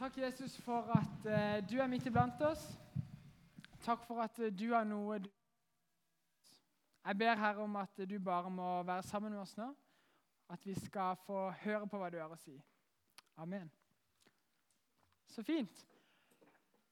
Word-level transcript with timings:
Takk, 0.00 0.16
Jesus, 0.16 0.60
for 0.60 0.80
at 0.80 1.26
uh, 1.26 1.70
du 1.70 1.78
er 1.78 1.86
midt 1.86 2.06
iblant 2.06 2.40
oss. 2.40 2.62
Takk 3.84 4.06
for 4.06 4.22
at 4.22 4.38
uh, 4.40 4.46
du 4.48 4.70
har 4.72 4.86
noe 4.88 5.18
du 5.20 5.26
Jeg 7.04 7.18
ber 7.18 7.36
Herre 7.36 7.60
om 7.60 7.76
at 7.76 8.00
du 8.08 8.14
bare 8.18 8.50
må 8.50 8.82
være 8.82 9.02
sammen 9.02 9.32
med 9.32 9.42
oss 9.42 9.52
nå. 9.58 9.66
At 10.48 10.64
vi 10.64 10.72
skal 10.86 11.20
få 11.26 11.50
høre 11.50 11.88
på 11.88 12.00
hva 12.00 12.08
du 12.08 12.16
har 12.16 12.32
å 12.32 12.38
si. 12.40 12.56
Amen. 13.36 13.68
Så 15.28 15.44
fint. 15.44 15.84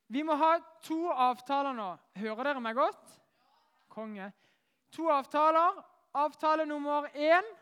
Vi 0.08 0.22
må 0.22 0.36
ha 0.36 0.58
to 0.84 1.00
avtaler 1.08 1.72
nå. 1.80 1.88
Hører 2.20 2.50
dere 2.50 2.60
meg 2.60 2.76
godt? 2.76 3.18
Konge. 3.88 4.28
To 4.92 5.08
avtaler. 5.16 5.80
Avtale 6.12 6.68
nummer 6.68 7.08
én 7.14 7.54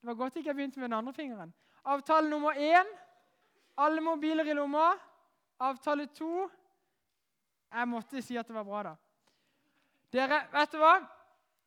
Det 0.00 0.08
var 0.08 0.14
godt 0.24 0.36
ikke 0.36 0.48
jeg 0.48 0.56
begynte 0.56 0.80
med 0.80 0.88
den 0.88 0.98
andre 1.02 1.12
fingeren. 1.12 1.52
Avtale 1.84 2.30
nummer 2.30 2.56
én 2.56 3.01
alle 3.76 4.02
mobiler 4.04 4.48
i 4.50 4.56
lomma. 4.56 4.92
Avtale 5.62 6.08
to 6.10 6.48
Jeg 7.72 7.88
måtte 7.88 8.20
si 8.20 8.36
at 8.36 8.48
det 8.48 8.54
var 8.54 8.66
bra, 8.68 8.82
da. 8.90 8.96
Dere, 10.12 10.42
vet 10.52 10.74
du 10.74 10.80
hva? 10.82 10.96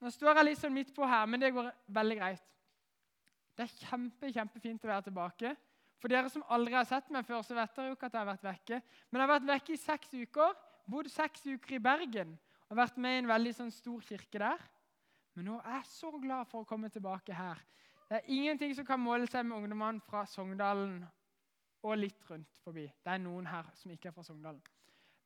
Nå 0.03 0.11
står 0.13 0.37
jeg 0.37 0.45
litt 0.45 0.59
sånn 0.59 0.75
midt 0.75 0.91
på 0.93 1.07
her, 1.09 1.23
men 1.25 1.41
det 1.41 1.49
går 1.55 1.71
veldig 1.95 2.17
greit. 2.19 2.43
Det 3.57 3.65
er 3.65 3.87
kjempe, 3.87 4.29
kjempefint 4.29 4.85
å 4.85 4.91
være 4.91 5.07
tilbake. 5.07 5.55
For 5.97 6.11
dere 6.11 6.29
som 6.29 6.43
aldri 6.53 6.75
har 6.75 6.85
sett 6.85 7.09
meg 7.09 7.25
før, 7.25 7.41
så 7.41 7.55
vet 7.57 7.73
dere 7.73 7.89
jo 7.89 7.95
ikke 7.97 8.09
at 8.11 8.13
jeg 8.13 8.21
har 8.21 8.29
vært 8.29 8.45
vekke. 8.45 8.79
Men 9.09 9.17
jeg 9.17 9.25
har 9.25 9.33
vært 9.33 9.49
vekke 9.49 9.73
i 9.73 9.81
seks 9.81 10.13
uker. 10.13 10.53
Bodd 10.85 11.09
seks 11.09 11.47
uker 11.47 11.79
i 11.79 11.81
Bergen 11.81 12.35
og 12.69 12.77
vært 12.77 12.97
med 13.01 13.15
i 13.15 13.21
en 13.23 13.29
veldig 13.29 13.53
sånn 13.57 13.73
stor 13.73 14.03
kirke 14.05 14.41
der. 14.41 14.61
Men 15.33 15.49
nå 15.49 15.57
er 15.63 15.79
jeg 15.79 15.89
så 15.89 16.11
glad 16.21 16.45
for 16.51 16.61
å 16.61 16.69
komme 16.69 16.91
tilbake 16.93 17.33
her. 17.33 17.57
Det 18.05 18.19
er 18.19 18.29
ingenting 18.35 18.75
som 18.77 18.85
kan 18.85 19.01
måle 19.01 19.25
seg 19.29 19.47
med 19.47 19.57
ungdommene 19.57 20.03
fra 20.05 20.21
Sogndalen 20.29 20.99
og 21.85 21.99
litt 22.01 22.25
rundt 22.29 22.57
forbi. 22.63 22.85
Det 23.03 23.13
er 23.13 23.21
noen 23.21 23.45
her 23.49 23.69
som 23.77 23.93
ikke 23.93 24.09
er 24.09 24.15
fra 24.15 24.25
Sogndalen. 24.25 24.61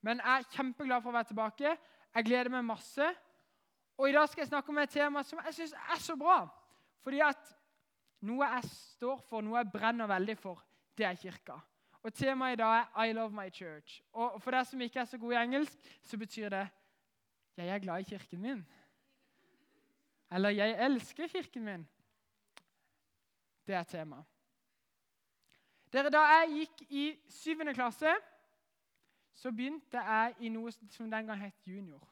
Men 0.04 0.20
jeg 0.20 0.42
er 0.42 0.52
kjempeglad 0.54 1.02
for 1.02 1.12
å 1.12 1.16
være 1.16 1.30
tilbake. 1.30 1.74
Jeg 2.14 2.26
gleder 2.26 2.52
meg 2.52 2.66
masse. 2.68 3.08
Og 4.00 4.08
i 4.08 4.14
dag 4.16 4.28
skal 4.28 4.44
jeg 4.44 4.50
snakke 4.50 4.72
om 4.72 4.80
et 4.80 4.92
tema 4.92 5.22
som 5.26 5.40
jeg 5.44 5.56
syns 5.56 5.74
er 5.76 6.00
så 6.00 6.16
bra. 6.20 6.38
Fordi 7.04 7.20
at 7.24 7.52
noe 8.28 8.48
jeg 8.48 8.70
står 8.72 9.20
for, 9.28 9.44
noe 9.44 9.60
jeg 9.60 9.72
brenner 9.72 10.08
veldig 10.08 10.36
for, 10.40 10.62
det 10.96 11.06
er 11.08 11.20
kirka. 11.20 11.58
Og 12.00 12.14
Temaet 12.16 12.56
i 12.56 12.60
dag 12.60 12.78
er 12.78 13.04
'I 13.04 13.12
love 13.12 13.34
my 13.34 13.48
church'. 13.50 14.00
Og 14.12 14.42
For 14.42 14.50
deg 14.50 14.66
som 14.66 14.80
ikke 14.80 15.00
er 15.00 15.04
så 15.04 15.18
god 15.18 15.32
i 15.32 15.36
engelsk, 15.36 15.78
så 16.02 16.16
betyr 16.16 16.48
det 16.48 16.68
'jeg 17.56 17.68
er 17.68 17.78
glad 17.78 18.00
i 18.00 18.16
kirken 18.16 18.40
min'. 18.40 18.64
Eller 20.32 20.50
'jeg 20.50 20.84
elsker 20.84 21.28
kirken 21.28 21.64
min'. 21.64 21.86
Det 23.66 23.74
er 23.74 23.82
temaet. 23.82 24.24
Dere, 25.92 26.10
Da 26.10 26.22
jeg 26.22 26.50
gikk 26.54 26.82
i 26.90 27.04
syvende 27.28 27.74
klasse, 27.74 28.12
så 29.34 29.50
begynte 29.50 29.98
jeg 29.98 30.34
i 30.40 30.48
noe 30.52 30.70
som 30.72 31.10
den 31.10 31.26
gang 31.26 31.40
het 31.40 31.66
junior. 31.66 32.04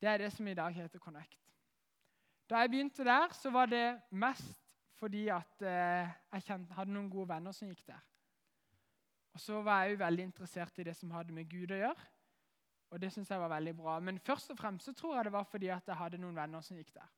Det 0.00 0.08
er 0.08 0.18
det 0.18 0.32
som 0.32 0.46
i 0.46 0.54
dag 0.54 0.72
heter 0.72 0.98
Connect. 0.98 1.40
Da 2.48 2.62
jeg 2.62 2.70
begynte 2.70 3.04
der, 3.04 3.32
så 3.32 3.50
var 3.50 3.66
det 3.66 4.00
mest 4.10 4.62
fordi 4.96 5.26
at 5.28 5.62
eh, 5.62 6.08
jeg 6.32 6.44
kjente, 6.46 6.72
hadde 6.72 6.92
noen 6.94 7.10
gode 7.12 7.28
venner 7.28 7.52
som 7.52 7.68
gikk 7.68 7.82
der. 7.86 8.00
Og 9.36 9.40
så 9.40 9.58
var 9.62 9.82
jeg 9.82 9.92
jo 9.92 9.98
veldig 10.00 10.24
interessert 10.24 10.78
i 10.78 10.86
det 10.88 10.94
som 10.96 11.10
hadde 11.12 11.34
med 11.36 11.50
Gud 11.50 11.74
å 11.74 11.80
gjøre. 11.82 12.06
Og 12.94 13.02
det 13.02 13.10
synes 13.12 13.30
jeg 13.30 13.42
var 13.42 13.52
veldig 13.52 13.74
bra. 13.76 13.98
Men 14.00 14.20
først 14.24 14.54
og 14.54 14.58
fremst 14.58 14.88
så 14.88 14.94
tror 14.96 15.18
jeg 15.18 15.26
det 15.28 15.34
var 15.34 15.44
fordi 15.44 15.68
at 15.74 15.88
jeg 15.90 15.98
hadde 16.00 16.20
noen 16.22 16.38
venner 16.38 16.64
som 16.64 16.78
gikk 16.80 16.94
der. 16.94 17.10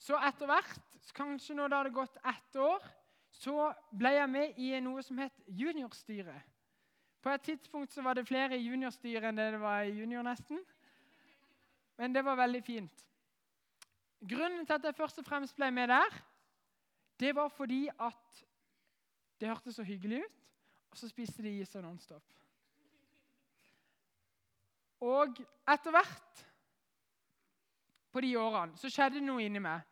Så 0.00 0.16
etter 0.16 0.48
hvert, 0.48 0.96
kanskje 1.16 1.56
når 1.58 1.68
det 1.68 1.80
hadde 1.82 1.96
gått 1.98 2.16
ett 2.24 2.56
år, 2.56 2.88
så 3.34 3.72
ble 3.90 4.12
jeg 4.14 4.30
med 4.30 4.58
i 4.62 4.70
noe 4.82 5.02
som 5.02 5.18
het 5.18 5.40
juniorstyret. 5.46 6.52
På 7.24 7.32
et 7.32 7.42
tidspunkt 7.42 7.92
så 7.92 8.02
var 8.04 8.14
det 8.14 8.26
flere 8.28 8.56
i 8.56 8.66
juniorstyret 8.66 9.30
enn 9.30 9.38
det 9.38 9.50
det 9.54 9.60
var 9.62 9.82
i 9.82 9.94
junior, 9.96 10.22
nesten. 10.26 10.60
Men 11.96 12.14
det 12.14 12.24
var 12.24 12.36
veldig 12.36 12.60
fint. 12.62 13.04
Grunnen 14.24 14.66
til 14.66 14.76
at 14.76 14.84
jeg 14.84 14.96
først 14.96 15.18
og 15.18 15.26
fremst 15.26 15.56
ble 15.56 15.70
med 15.72 15.88
der, 15.88 16.20
det 17.20 17.34
var 17.34 17.48
fordi 17.48 17.88
at 17.88 18.44
det 19.40 19.48
hørtes 19.48 19.74
så 19.74 19.82
hyggelig 19.82 20.22
ut, 20.24 20.40
og 20.90 20.98
så 20.98 21.08
spiste 21.08 21.42
de 21.42 21.58
is 21.58 21.74
og 21.74 21.82
Nonstop. 21.82 22.22
Og 25.00 25.40
etter 25.68 25.90
hvert 25.90 26.44
på 28.12 28.20
de 28.20 28.36
årene 28.38 28.78
så 28.78 28.88
skjedde 28.88 29.18
det 29.18 29.26
noe 29.26 29.42
inni 29.42 29.60
meg. 29.60 29.82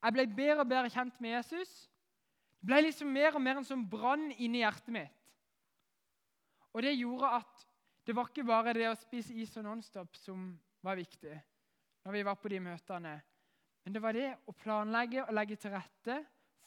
Jeg 0.00 0.16
ble 0.16 0.26
bedre 0.36 0.62
og 0.62 0.68
bedre 0.70 0.92
kjent 0.92 1.18
med 1.20 1.34
Jesus. 1.34 1.89
Det 2.60 2.68
ble 2.68 2.82
liksom 2.84 3.08
mer 3.12 3.34
og 3.34 3.42
mer 3.42 3.60
en 3.60 3.66
sånn 3.66 3.86
brann 3.88 4.28
inni 4.36 4.60
hjertet 4.60 4.92
mitt. 4.92 5.16
Og 6.76 6.84
det 6.84 6.92
gjorde 6.94 7.32
at 7.40 7.66
det 8.06 8.14
var 8.16 8.28
ikke 8.28 8.46
bare 8.46 8.74
det 8.76 8.88
å 8.90 8.98
spise 8.98 9.34
is 9.34 9.56
og 9.58 9.64
Nonstop 9.66 10.16
som 10.18 10.52
var 10.84 10.98
viktig 10.98 11.34
når 12.04 12.14
vi 12.16 12.22
var 12.24 12.36
på 12.40 12.50
de 12.52 12.60
møtene. 12.64 13.14
Men 13.84 13.94
det 13.96 14.02
var 14.02 14.16
det 14.16 14.28
å 14.48 14.54
planlegge 14.56 15.24
og 15.24 15.34
legge 15.36 15.56
til 15.60 15.72
rette 15.72 16.16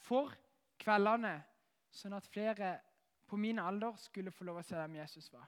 for 0.04 0.34
kveldene, 0.82 1.36
sånn 1.94 2.14
at 2.18 2.26
flere 2.26 2.74
på 3.30 3.38
min 3.40 3.58
alder 3.62 3.96
skulle 4.02 4.34
få 4.34 4.46
lov 4.46 4.60
å 4.60 4.66
se 4.66 4.76
hvem 4.76 4.98
Jesus 5.00 5.30
var. 5.32 5.46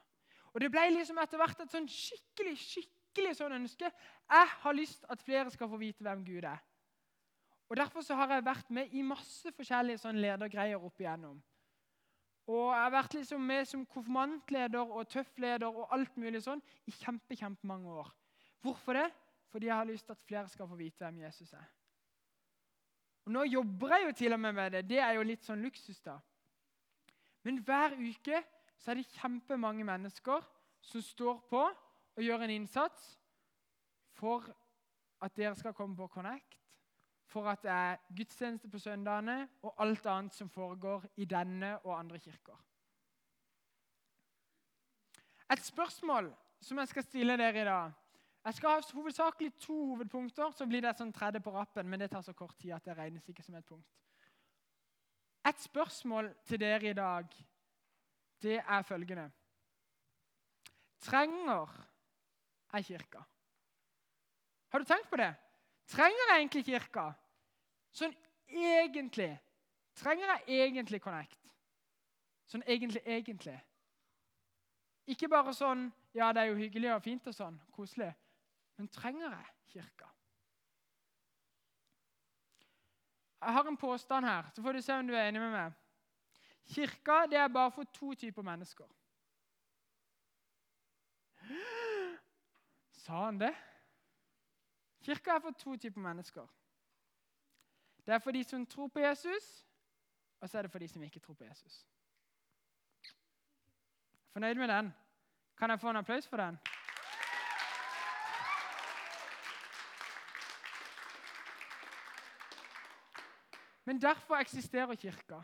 Og 0.53 0.63
Det 0.63 0.71
ble 0.73 0.87
liksom 0.95 1.19
etter 1.21 1.37
hvert 1.37 1.59
et 1.61 1.73
sånn 1.75 1.87
skikkelig 1.91 2.55
skikkelig 2.57 3.35
sånn 3.37 3.57
ønske. 3.59 3.91
Jeg 4.29 4.49
har 4.63 4.75
lyst 4.75 5.05
at 5.09 5.21
flere 5.21 5.51
skal 5.53 5.69
få 5.69 5.77
vite 5.81 6.05
hvem 6.05 6.23
Gud 6.25 6.45
er. 6.45 6.61
Og 7.69 7.77
Derfor 7.77 8.01
så 8.01 8.15
har 8.15 8.31
jeg 8.31 8.45
vært 8.45 8.69
med 8.71 8.93
i 8.95 9.03
masse 9.03 9.51
forskjellige 9.51 9.99
sånn 9.99 10.19
ledergreier 10.23 10.79
opp 10.79 11.01
igjennom. 11.01 11.39
Og 12.47 12.69
Jeg 12.71 12.83
har 12.83 12.93
vært 12.93 13.17
liksom 13.17 13.41
med 13.43 13.67
som 13.67 13.85
konfirmantleder 13.85 14.93
og 14.95 15.07
tøffleder 15.11 15.67
og 15.67 15.91
alt 15.91 16.15
mulig 16.17 16.41
sånn 16.45 16.61
i 16.87 16.93
kjempe, 16.95 17.35
kjempemange 17.35 17.91
år. 17.91 18.13
Hvorfor 18.63 18.95
det? 18.95 19.09
Fordi 19.51 19.67
jeg 19.67 19.75
har 19.75 19.87
lyst 19.87 20.05
til 20.07 20.15
at 20.15 20.23
flere 20.27 20.47
skal 20.51 20.67
få 20.67 20.75
vite 20.79 21.03
hvem 21.03 21.19
Jesus 21.25 21.51
er. 21.53 21.67
Og 23.27 23.33
Nå 23.35 23.43
jobber 23.43 23.95
jeg 23.95 24.05
jo 24.05 24.11
til 24.15 24.33
og 24.33 24.39
med 24.39 24.53
med 24.55 24.71
det. 24.71 24.85
Det 24.87 24.99
er 25.03 25.17
jo 25.17 25.25
litt 25.27 25.43
sånn 25.43 25.63
luksus, 25.63 25.99
da. 25.99 26.15
Men 27.43 27.59
hver 27.63 27.97
uke 27.99 28.39
så 28.79 28.91
er 28.91 28.99
det 28.99 29.11
kjempemange 29.17 29.83
mennesker 29.83 30.45
som 30.81 31.03
står 31.03 31.41
på 31.49 31.63
og 31.67 32.23
gjør 32.23 32.45
en 32.45 32.53
innsats 32.55 33.17
for 34.15 34.47
at 35.21 35.35
dere 35.35 35.55
skal 35.55 35.75
komme 35.75 35.95
på 35.97 36.07
Connect, 36.07 36.55
for 37.27 37.49
at 37.51 37.63
det 37.63 37.71
er 37.71 37.99
gudstjeneste 38.15 38.69
på 38.71 38.79
søndagene 38.79 39.49
og 39.67 39.75
alt 39.83 40.05
annet 40.07 40.35
som 40.35 40.49
foregår 40.49 41.05
i 41.17 41.25
denne 41.25 41.73
og 41.83 41.99
andre 41.99 42.19
kirker. 42.19 42.55
Et 45.51 45.63
spørsmål 45.63 46.31
som 46.61 46.79
jeg 46.79 46.87
skal 46.87 47.03
stille 47.03 47.37
dere 47.37 47.61
i 47.61 47.65
dag 47.65 47.91
Jeg 48.47 48.53
skal 48.53 48.69
ha 48.69 48.81
hovedsakelig 48.93 49.53
to 49.59 49.73
hovedpunkter. 49.85 50.51
Så 50.55 50.65
blir 50.65 50.81
det 50.81 50.93
sånn 50.95 51.11
tredje 51.11 51.41
på 51.43 51.51
rappen, 51.51 51.89
men 51.89 51.99
det 51.99 52.07
tar 52.13 52.21
så 52.23 52.31
kort 52.33 52.55
tid 52.55 52.71
at 52.71 52.85
det 52.85 52.93
regnes 52.95 53.25
ikke 53.27 53.43
som 53.43 53.57
et 53.59 53.65
punkt. 53.67 53.89
Et 55.43 55.59
spørsmål 55.59 56.29
til 56.47 56.59
dere 56.59 56.89
i 56.89 56.93
dag, 56.95 57.27
det 58.41 58.61
er 58.61 58.87
følgende 58.87 59.31
Trenger 61.03 61.67
jeg 62.73 62.85
kirka? 62.85 63.19
Har 64.71 64.79
du 64.79 64.85
tenkt 64.85 65.09
på 65.09 65.19
det? 65.19 65.33
Trenger 65.87 66.31
jeg 66.31 66.39
egentlig 66.41 66.65
kirka? 66.67 67.05
Sånn 67.95 68.15
egentlig. 68.47 69.31
Trenger 69.97 70.33
jeg 70.33 70.67
egentlig 70.67 70.99
Connect? 71.01 71.39
Sånn 72.47 72.63
egentlig, 72.67 73.01
egentlig. 73.05 73.55
Ikke 75.07 75.29
bare 75.31 75.53
sånn 75.55 75.87
Ja, 76.15 76.31
det 76.33 76.41
er 76.41 76.49
jo 76.49 76.57
hyggelig 76.57 76.89
og 76.95 77.03
fint 77.05 77.27
og 77.29 77.35
sånn, 77.35 77.57
koselig. 77.75 78.09
Men 78.77 78.87
trenger 78.89 79.35
jeg 79.35 79.51
kirka? 79.73 80.07
Jeg 83.37 83.53
har 83.53 83.67
en 83.69 83.77
påstand 83.77 84.25
her, 84.25 84.47
så 84.55 84.63
får 84.65 84.73
du 84.73 84.81
se 84.81 84.95
om 84.97 85.07
du 85.07 85.13
er 85.13 85.27
enig 85.27 85.43
med 85.43 85.53
meg. 85.53 85.75
Kirka 86.73 87.19
det 87.29 87.37
er 87.37 87.53
bare 87.53 87.71
for 87.71 87.85
to 87.93 88.15
typer 88.17 88.41
mennesker. 88.41 88.87
Sa 93.05 93.25
han 93.27 93.37
det? 93.39 93.53
Kirka 95.07 95.31
er 95.31 95.39
for 95.39 95.51
to 95.51 95.75
typer 95.75 96.01
mennesker. 96.01 96.47
Det 98.05 98.13
er 98.13 98.19
for 98.19 98.31
de 98.31 98.43
som 98.43 98.65
tror 98.65 98.87
på 98.87 98.99
Jesus, 98.99 99.67
og 100.39 100.49
så 100.49 100.57
er 100.57 100.61
det 100.61 100.71
for 100.71 100.79
de 100.79 100.87
som 100.87 101.03
ikke 101.03 101.19
tror 101.19 101.33
på 101.33 101.43
Jesus. 101.43 101.87
Fornøyd 104.29 104.55
med 104.55 104.67
den? 104.67 104.93
Kan 105.57 105.69
jeg 105.69 105.79
få 105.79 105.89
en 105.89 105.95
applaus 105.95 106.27
for 106.27 106.37
den? 106.37 106.59
Men 113.85 114.01
derfor 114.01 114.35
eksisterer 114.35 114.95
Kirka. 114.95 115.41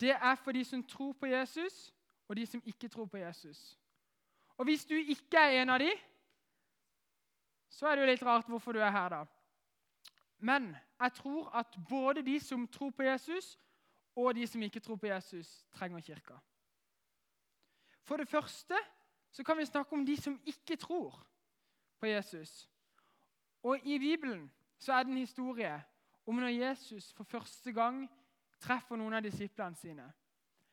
Det 0.00 0.10
er 0.10 0.34
for 0.34 0.52
de 0.52 0.64
som 0.64 0.84
tror 0.84 1.12
på 1.12 1.26
Jesus, 1.26 1.94
og 2.28 2.36
de 2.36 2.46
som 2.46 2.62
ikke 2.66 2.88
tror 2.88 3.04
på 3.04 3.16
Jesus. 3.16 3.78
Og 4.56 4.64
hvis 4.64 4.84
du 4.84 4.94
ikke 4.94 5.36
er 5.36 5.62
en 5.62 5.70
av 5.70 5.78
de, 5.78 5.92
så 7.72 7.88
er 7.88 7.96
det 7.96 8.04
jo 8.04 8.10
litt 8.10 8.24
rart 8.26 8.48
hvorfor 8.52 8.76
du 8.76 8.82
er 8.84 8.92
her, 8.92 9.08
da. 9.08 9.22
Men 10.44 10.72
jeg 11.00 11.12
tror 11.16 11.48
at 11.56 11.76
både 11.88 12.22
de 12.22 12.36
som 12.40 12.66
tror 12.68 12.90
på 12.90 13.06
Jesus, 13.06 13.54
og 14.16 14.34
de 14.36 14.46
som 14.46 14.62
ikke 14.62 14.80
tror 14.80 14.98
på 15.00 15.08
Jesus, 15.08 15.64
trenger 15.72 16.00
kirka. 16.00 16.36
For 18.02 18.16
det 18.16 18.28
første 18.28 18.76
så 19.32 19.44
kan 19.44 19.56
vi 19.58 19.64
snakke 19.64 19.92
om 19.92 20.06
de 20.06 20.16
som 20.20 20.40
ikke 20.46 20.76
tror 20.76 21.16
på 22.00 22.06
Jesus. 22.06 22.68
Og 23.62 23.78
I 23.86 23.98
Bibelen 23.98 24.50
så 24.78 24.92
er 24.92 25.02
det 25.02 25.12
en 25.12 25.24
historie 25.24 25.82
om 26.26 26.34
når 26.34 26.48
Jesus 26.48 27.12
for 27.12 27.24
første 27.24 27.72
gang 27.72 28.04
treffer 28.60 28.98
noen 28.98 29.14
av 29.14 29.24
disiplene 29.24 29.78
sine. 29.78 30.12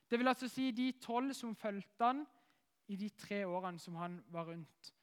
Det 0.09 0.19
vil 0.19 0.27
altså 0.27 0.49
si 0.49 0.71
de 0.71 0.91
tolv 1.01 1.33
som 1.33 1.55
fulgte 1.55 2.05
han 2.05 2.25
i 2.87 2.95
de 2.95 3.09
tre 3.09 3.45
årene 3.47 3.79
som 3.79 3.95
han 3.95 4.23
var 4.33 4.49
rundt 4.49 4.93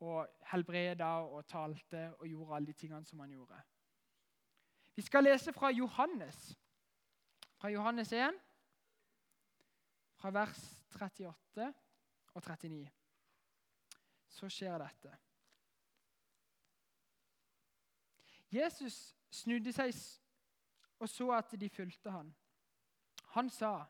og 0.00 0.28
helbreda 0.52 1.08
og 1.26 1.46
talte 1.46 2.14
og 2.18 2.26
gjorde 2.28 2.56
alle 2.56 2.66
de 2.66 2.72
tingene 2.72 3.04
som 3.04 3.20
han 3.20 3.30
gjorde. 3.30 3.60
Vi 4.94 5.02
skal 5.02 5.24
lese 5.24 5.52
fra 5.52 5.70
Johannes, 5.70 6.58
fra 7.58 7.68
Johannes 7.68 8.12
1, 8.12 8.38
fra 10.18 10.30
vers 10.34 10.62
38 10.94 11.74
og 12.34 12.42
39. 12.42 12.90
Så 14.28 14.48
skjer 14.48 14.78
dette. 14.78 15.14
Jesus 18.50 19.14
snudde 19.30 19.72
seg 19.76 19.92
og 20.98 21.08
så 21.10 21.30
at 21.36 21.54
de 21.60 21.68
fulgte 21.70 22.10
han. 22.10 22.30
Han 23.36 23.50
sa, 23.50 23.84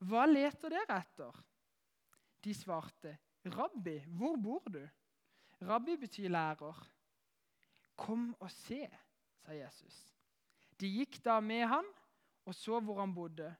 'Hva 0.00 0.26
leter 0.26 0.68
dere 0.68 0.98
etter?' 0.98 1.44
De 2.44 2.54
svarte, 2.54 3.18
'Rabbi, 3.44 3.98
hvor 4.06 4.36
bor 4.36 4.64
du?' 4.68 4.88
Rabbi 5.62 5.96
betyr 5.96 6.28
lærer. 6.28 6.88
'Kom 7.96 8.36
og 8.40 8.50
se', 8.50 8.98
sa 9.38 9.52
Jesus. 9.52 10.14
De 10.80 10.88
gikk 10.88 11.24
da 11.24 11.40
med 11.40 11.66
han 11.66 11.84
og 12.44 12.54
så 12.54 12.80
hvor 12.80 13.00
han 13.00 13.14
bodde, 13.14 13.54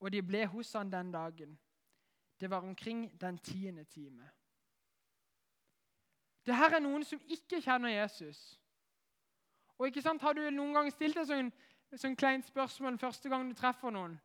og 0.00 0.12
de 0.12 0.22
ble 0.22 0.46
hos 0.46 0.72
han 0.72 0.92
den 0.92 1.12
dagen. 1.12 1.58
Det 2.40 2.50
var 2.50 2.60
omkring 2.60 3.20
den 3.20 3.38
tiende 3.38 3.84
time. 3.84 4.30
Dette 6.46 6.74
er 6.74 6.80
noen 6.82 7.04
som 7.04 7.20
ikke 7.28 7.60
kjenner 7.62 7.88
Jesus. 7.88 8.60
Og 9.78 9.86
ikke 9.86 10.02
sant, 10.02 10.22
Har 10.22 10.32
du 10.32 10.50
noen 10.50 10.74
gang 10.74 10.90
stilt 10.92 11.14
deg 11.14 11.26
sånn, 11.26 11.52
sånn 11.94 12.16
kleint 12.16 12.46
spørsmål 12.46 12.98
første 12.98 13.28
gang 13.28 13.46
du 13.48 13.54
treffer 13.54 13.90
noen? 13.90 14.16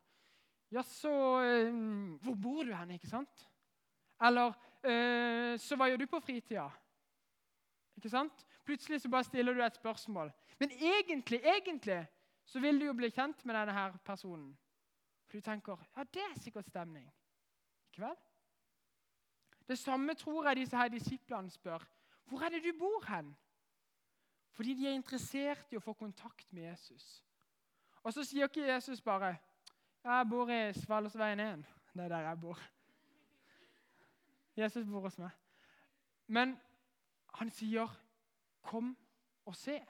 Ja, 0.70 0.82
så 0.82 1.10
øh, 1.42 2.18
Hvor 2.22 2.34
bor 2.34 2.64
du 2.64 2.72
hen? 2.74 2.90
ikke 2.90 3.08
sant? 3.08 3.46
Eller 4.20 4.52
øh, 4.84 5.58
Så 5.58 5.76
hva 5.76 5.88
gjør 5.88 5.96
du 5.96 6.06
på 6.06 6.20
fritida? 6.20 6.68
Ikke 7.98 8.10
sant? 8.12 8.46
Plutselig 8.64 9.00
så 9.02 9.10
bare 9.10 9.26
stiller 9.26 9.54
du 9.54 9.62
et 9.64 9.76
spørsmål. 9.76 10.30
Men 10.58 10.70
egentlig, 10.70 11.40
egentlig 11.44 12.06
så 12.44 12.60
vil 12.60 12.80
du 12.80 12.86
jo 12.86 12.94
bli 12.96 13.10
kjent 13.10 13.44
med 13.44 13.56
denne 13.58 13.74
her 13.74 13.96
personen. 14.06 14.52
For 15.26 15.38
du 15.38 15.44
tenker 15.44 15.82
ja, 15.96 16.04
det 16.14 16.22
er 16.22 16.40
sikkert 16.40 16.66
stemning. 16.70 17.08
Ikke 17.90 18.06
vel? 18.06 18.14
Det 19.68 19.78
samme 19.78 20.14
tror 20.14 20.48
jeg 20.48 20.56
disse 20.56 20.76
her 20.76 20.88
disiplene 20.88 21.50
spør. 21.50 21.84
Hvor 22.24 22.44
er 22.44 22.54
det 22.54 22.62
du 22.64 22.70
bor 22.78 23.04
hen? 23.08 23.34
Fordi 24.52 24.74
de 24.74 24.86
er 24.86 24.96
interessert 24.96 25.72
i 25.72 25.76
å 25.76 25.82
få 25.82 25.92
kontakt 25.92 26.52
med 26.52 26.70
Jesus. 26.70 27.24
Og 28.02 28.14
så 28.14 28.24
sier 28.24 28.48
ikke 28.48 28.66
Jesus 28.66 29.00
bare 29.00 29.36
'Jeg 30.04 30.26
bor 30.30 30.50
i 30.50 30.72
Svalesveien 30.72 31.40
1'. 31.40 31.64
Det 31.94 32.04
er 32.04 32.08
der 32.08 32.28
jeg 32.28 32.40
bor. 32.40 32.58
Jesus 34.56 34.86
bor 34.86 35.00
hos 35.00 35.18
meg. 35.18 35.30
Men 36.26 36.60
han 37.38 37.50
sier 37.50 37.88
'kom 38.62 38.96
og 39.44 39.54
se'. 39.54 39.86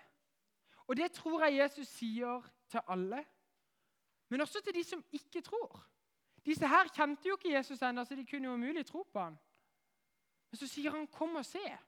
Og 0.86 0.96
det 0.96 1.12
tror 1.12 1.44
jeg 1.44 1.58
Jesus 1.58 1.88
sier 1.88 2.42
til 2.68 2.80
alle, 2.88 3.24
men 4.28 4.40
også 4.40 4.60
til 4.60 4.74
de 4.74 4.84
som 4.84 5.04
ikke 5.12 5.40
tror. 5.40 5.84
Disse 6.46 6.68
her 6.68 6.88
kjente 6.88 7.28
jo 7.28 7.36
ikke 7.36 7.56
Jesus 7.56 7.82
ennå, 7.82 8.04
så 8.04 8.14
de 8.14 8.26
kunne 8.26 8.48
jo 8.48 8.54
umulig 8.54 8.86
tro 8.86 9.02
på 9.02 9.20
ham. 9.20 9.38
Men 10.50 10.56
så 10.56 10.66
sier 10.66 10.90
han 10.90 11.06
'kom 11.06 11.36
og 11.36 11.44
se'. 11.46 11.78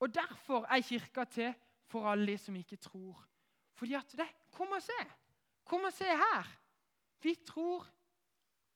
Og 0.00 0.14
Derfor 0.14 0.64
er 0.64 0.80
kirka 0.80 1.24
til 1.24 1.54
for 1.86 2.10
alle 2.10 2.26
de 2.26 2.38
som 2.38 2.56
ikke 2.56 2.76
tror. 2.76 3.26
Fordi 3.74 3.94
at 3.94 4.12
det, 4.12 4.28
Kom 4.54 4.70
og 4.70 4.82
se! 4.82 5.00
Kom 5.64 5.84
og 5.84 5.92
se 5.92 6.04
her! 6.04 6.46
Vi 7.22 7.34
tror, 7.46 7.86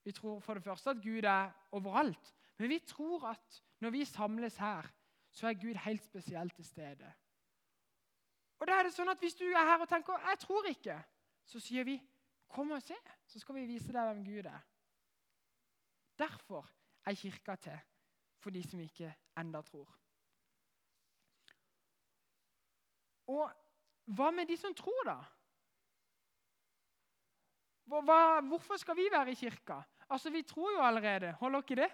vi 0.05 0.13
tror 0.13 0.41
for 0.41 0.55
det 0.55 0.63
første 0.63 0.91
at 0.91 1.03
Gud 1.03 1.23
er 1.23 1.51
overalt. 1.73 2.35
Men 2.59 2.69
vi 2.69 2.79
tror 2.79 3.29
at 3.29 3.63
når 3.81 3.91
vi 3.91 4.05
samles 4.05 4.57
her, 4.57 4.87
så 5.39 5.47
er 5.47 5.61
Gud 5.61 5.79
helt 5.85 6.05
spesielt 6.05 6.55
til 6.55 6.65
stede. 6.67 7.13
Og 8.59 8.67
da 8.67 8.79
er 8.79 8.89
det 8.89 8.95
sånn 8.95 9.11
at 9.13 9.21
Hvis 9.23 9.39
du 9.39 9.45
er 9.47 9.71
her 9.71 9.85
og 9.85 9.89
tenker 9.89 10.19
'jeg 10.19 10.39
tror 10.39 10.67
ikke', 10.67 11.05
så 11.45 11.61
sier 11.61 11.85
vi 11.85 12.03
'kom 12.49 12.71
og 12.71 12.83
se', 12.83 12.97
så 13.27 13.39
skal 13.39 13.55
vi 13.55 13.67
vise 13.67 13.93
deg 13.93 14.03
hvem 14.03 14.25
Gud 14.25 14.47
er. 14.47 14.61
Derfor 16.19 16.71
er 17.07 17.15
kirka 17.15 17.57
til 17.57 17.79
for 18.39 18.51
de 18.51 18.63
som 18.63 18.81
ikke 18.81 19.15
enda 19.39 19.63
tror. 19.63 19.99
Og 23.27 23.53
hva 24.05 24.31
med 24.31 24.47
de 24.47 24.57
som 24.57 24.75
tror, 24.75 25.05
da? 25.05 25.19
Hva, 27.85 28.41
hvorfor 28.41 28.77
skal 28.77 28.97
vi 28.97 29.09
være 29.13 29.31
i 29.31 29.35
kirka? 29.35 29.83
Altså, 30.11 30.31
Vi 30.31 30.43
tror 30.43 30.73
jo 30.73 30.83
allerede. 30.83 31.33
Holder 31.33 31.59
ikke 31.59 31.77
det? 31.77 31.91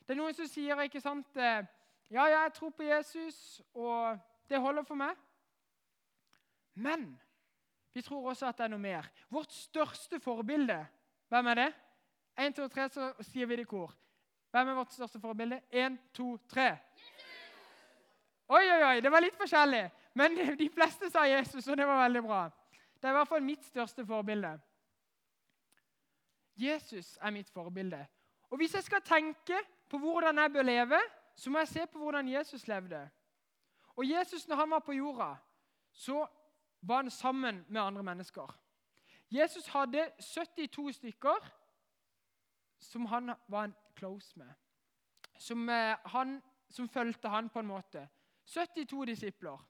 Det 0.00 0.10
er 0.10 0.14
noen 0.14 0.34
som 0.34 0.46
sier 0.46 0.80
ikke 0.80 1.00
sant, 1.00 1.36
eh, 1.36 1.66
ja, 2.10 2.24
jeg 2.24 2.52
tror 2.54 2.70
på 2.70 2.82
Jesus, 2.82 3.62
og 3.74 4.18
det 4.48 4.60
holder 4.60 4.82
for 4.82 4.98
meg. 4.98 5.16
Men 6.74 7.20
vi 7.94 8.02
tror 8.02 8.30
også 8.30 8.48
at 8.48 8.58
det 8.58 8.64
er 8.64 8.72
noe 8.72 8.82
mer. 8.82 9.06
Vårt 9.30 9.52
største 9.52 10.20
forbilde, 10.20 10.78
hvem 11.28 11.50
er 11.52 11.54
det? 11.64 11.70
Én, 12.40 12.54
to, 12.56 12.68
tre, 12.68 12.88
så 12.90 13.12
sier 13.26 13.46
vi 13.46 13.58
det 13.58 13.66
i 13.66 13.70
kor. 13.70 13.92
Hvem 14.50 14.68
er 14.68 14.78
vårt 14.78 14.94
største 14.94 15.20
forbilde? 15.20 15.60
Én, 15.70 15.98
to, 16.14 16.36
tre. 16.50 16.70
Oi, 18.50 18.64
oi, 18.64 18.82
oi, 18.82 19.00
det 19.02 19.12
var 19.12 19.22
litt 19.22 19.38
forskjellig. 19.38 19.84
Men 20.18 20.34
de 20.58 20.68
fleste 20.74 21.10
sa 21.10 21.26
Jesus, 21.28 21.68
og 21.68 21.78
det 21.78 21.86
var 21.86 22.02
veldig 22.02 22.22
bra. 22.26 22.40
Det 22.98 23.08
er 23.08 23.14
i 23.14 23.18
hvert 23.20 23.30
fall 23.30 23.44
mitt 23.44 23.62
største 23.64 24.06
forbilde. 24.06 24.56
Jesus 26.60 27.14
er 27.22 27.30
mitt 27.30 27.50
forbilde. 27.50 28.00
Og 28.50 28.58
hvis 28.58 28.74
jeg 28.74 28.84
skal 28.84 29.02
tenke 29.06 29.60
på 29.88 29.98
hvordan 29.98 30.38
jeg 30.42 30.52
bør 30.52 30.66
leve, 30.66 30.98
så 31.40 31.50
må 31.50 31.58
jeg 31.62 31.68
se 31.68 31.86
på 31.88 31.98
hvordan 31.98 32.28
Jesus 32.28 32.66
levde. 32.68 33.00
Og 33.96 34.08
Jesus, 34.08 34.48
når 34.48 34.56
han 34.56 34.70
var 34.70 34.78
på 34.84 34.92
jorda, 34.92 35.36
så 35.92 36.26
var 36.80 36.96
han 36.96 37.10
sammen 37.10 37.64
med 37.68 37.80
andre 37.80 38.02
mennesker. 38.02 38.58
Jesus 39.30 39.66
hadde 39.66 40.10
72 40.20 40.92
stykker 40.94 41.48
som 42.78 43.06
han 43.06 43.34
var 43.48 43.64
en 43.64 43.74
close 43.96 44.38
med. 44.38 44.52
Som, 45.38 45.68
eh, 45.68 45.96
han, 46.04 46.42
som 46.68 46.88
fulgte 46.88 47.28
han 47.28 47.48
på 47.48 47.58
en 47.58 47.66
måte. 47.66 48.08
72 48.44 49.04
disipler. 49.04 49.66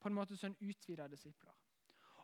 På 0.00 0.08
en 0.08 0.14
måte 0.14 0.36
sånn 0.36 0.56
utvida 0.60 1.06
disipler. 1.08 1.54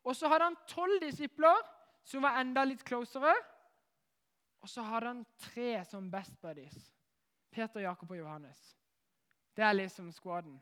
Og 0.02 0.16
så 0.16 0.28
hadde 0.28 0.44
han 0.44 0.58
tolv 0.68 1.00
disipler 1.00 1.62
som 2.04 2.22
var 2.22 2.40
enda 2.40 2.64
litt 2.64 2.84
closere. 2.84 3.34
Og 4.60 4.68
så 4.68 4.82
hadde 4.82 5.06
han 5.06 5.26
tre 5.38 5.84
som 5.84 6.10
best 6.10 6.40
buddies. 6.42 6.90
Peter, 7.54 7.80
Jakob 7.80 8.10
og 8.10 8.18
Johannes. 8.18 8.62
Det 9.56 9.64
er 9.64 9.72
liksom 9.72 10.10
squaden. 10.12 10.58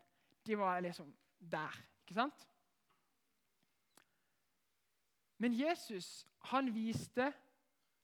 De 0.47 0.59
var 0.59 0.81
liksom 0.81 1.15
der. 1.41 1.79
Ikke 2.05 2.15
sant? 2.15 2.49
Men 5.39 5.55
Jesus 5.57 6.27
han 6.53 6.75
viste 6.75 7.33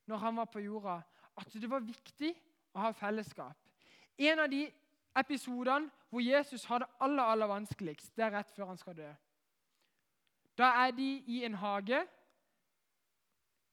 når 0.06 0.16
han 0.16 0.36
var 0.36 0.44
på 0.44 0.58
jorda, 0.64 1.00
at 1.36 1.52
det 1.52 1.70
var 1.70 1.84
viktig 1.84 2.32
å 2.74 2.86
ha 2.86 2.92
fellesskap. 2.96 3.56
En 4.18 4.40
av 4.40 4.48
de 4.50 4.64
episodene 5.18 5.90
hvor 6.08 6.24
Jesus 6.24 6.64
har 6.64 6.80
det 6.82 6.88
aller, 7.04 7.22
aller 7.22 7.50
vanskeligst, 7.50 8.14
det 8.16 8.24
er 8.24 8.32
rett 8.38 8.54
før 8.56 8.72
han 8.72 8.80
skal 8.80 8.96
dø. 8.96 9.10
Da 10.58 10.70
er 10.86 10.94
de 10.96 11.10
i 11.28 11.42
en 11.46 11.58
hage 11.60 12.00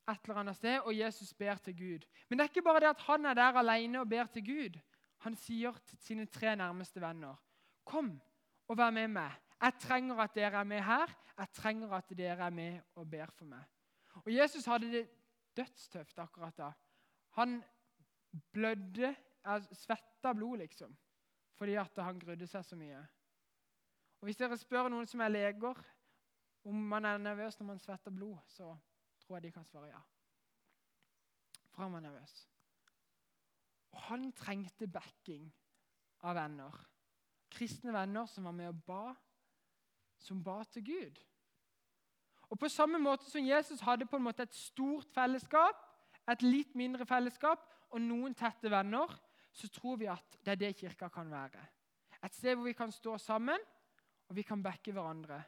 et 0.06 0.28
eller 0.28 0.42
annet 0.44 0.58
sted, 0.60 0.80
og 0.84 0.94
Jesus 0.94 1.34
ber 1.34 1.58
til 1.64 1.78
Gud. 1.78 2.04
Men 2.30 2.38
det 2.38 2.44
er 2.44 2.52
ikke 2.52 2.66
bare 2.68 2.84
det 2.84 2.92
at 2.92 3.06
han 3.08 3.26
er 3.26 3.34
der 3.34 3.58
alene 3.62 4.04
og 4.04 4.10
ber 4.10 4.28
til 4.34 4.46
Gud. 4.46 4.78
Han 5.26 5.36
sier 5.36 5.74
til 5.90 5.98
sine 5.98 6.26
tre 6.30 6.56
nærmeste 6.56 7.02
venner, 7.02 7.36
'Kom 7.86 8.22
og 8.68 8.78
vær 8.78 8.90
med 8.90 9.08
meg. 9.08 9.32
Jeg 9.62 9.74
trenger 9.80 10.16
at 10.22 10.36
dere 10.36 10.60
er 10.60 10.64
med 10.64 10.82
her. 10.82 11.08
Jeg 11.38 11.48
trenger 11.54 11.92
at 11.94 12.10
dere 12.18 12.46
er 12.46 12.50
med 12.50 12.82
og 12.96 13.10
ber 13.10 13.32
for 13.32 13.46
meg.' 13.46 13.66
Og 14.26 14.34
Jesus 14.34 14.66
hadde 14.66 14.92
det 14.92 15.10
dødstøft 15.58 16.20
akkurat 16.20 16.58
da. 16.58 16.72
Han 17.30 17.64
blødde, 18.54 19.16
svetta 19.72 20.34
blod, 20.34 20.58
liksom 20.58 20.98
fordi 21.56 21.76
at 21.76 21.98
han 21.98 22.20
grudde 22.20 22.48
seg 22.48 22.66
så 22.66 22.76
mye. 22.76 23.00
Og 24.20 24.28
Hvis 24.28 24.38
dere 24.38 24.58
spør 24.58 24.90
noen 24.92 25.08
som 25.08 25.22
er 25.22 25.32
leger, 25.32 25.80
om 26.66 26.76
man 26.76 27.06
er 27.06 27.18
nervøs 27.18 27.60
når 27.60 27.68
man 27.68 27.80
svetter 27.80 28.12
blod, 28.12 28.38
så 28.48 28.78
tror 29.20 29.36
jeg 29.38 29.44
de 29.44 29.52
kan 29.52 29.66
svare 29.66 29.88
ja. 29.88 30.02
For 31.72 31.84
han 31.84 31.94
var 31.94 32.00
nervøs. 32.00 32.50
Han 34.10 34.32
trengte 34.36 34.88
backing 34.88 35.48
av 36.26 36.36
venner. 36.36 36.76
Kristne 37.52 37.94
venner 37.96 38.28
som 38.30 38.48
var 38.50 38.56
med 38.56 38.72
og 38.74 38.82
ba, 38.88 39.14
som 40.20 40.42
ba 40.44 40.62
til 40.70 40.86
Gud. 40.86 41.22
Og 42.50 42.60
på 42.60 42.70
samme 42.70 43.00
måte 43.02 43.30
som 43.30 43.46
Jesus 43.46 43.82
hadde 43.82 44.06
på 44.06 44.20
en 44.20 44.26
måte 44.28 44.46
et 44.46 44.58
stort 44.58 45.10
fellesskap, 45.14 45.80
et 46.30 46.44
litt 46.46 46.76
mindre 46.76 47.06
fellesskap 47.06 47.64
og 47.92 48.02
noen 48.02 48.36
tette 48.38 48.70
venner, 48.72 49.12
så 49.56 49.70
tror 49.72 49.98
vi 50.02 50.10
at 50.12 50.38
det 50.44 50.56
er 50.56 50.62
det 50.62 50.76
kirka 50.78 51.10
kan 51.10 51.32
være. 51.32 51.62
Et 52.26 52.34
sted 52.36 52.56
hvor 52.56 52.68
vi 52.68 52.78
kan 52.78 52.92
stå 52.92 53.18
sammen, 53.22 53.60
og 54.28 54.36
vi 54.36 54.44
kan 54.44 54.64
backe 54.64 54.92
hverandre. 54.92 55.42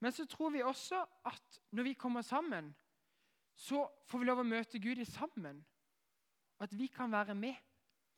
Men 0.00 0.12
så 0.12 0.24
tror 0.26 0.50
vi 0.50 0.62
også 0.64 1.04
at 1.28 1.60
når 1.70 1.82
vi 1.82 1.92
kommer 1.92 2.22
sammen, 2.22 2.74
så 3.54 3.84
får 4.08 4.18
vi 4.18 4.24
lov 4.24 4.40
å 4.40 4.48
møte 4.48 4.80
Gud 4.80 4.98
i 4.98 5.04
sammen. 5.04 5.60
Og 6.60 6.64
at 6.68 6.78
vi 6.78 6.86
kan 6.92 7.12
være 7.12 7.34
med 7.34 7.54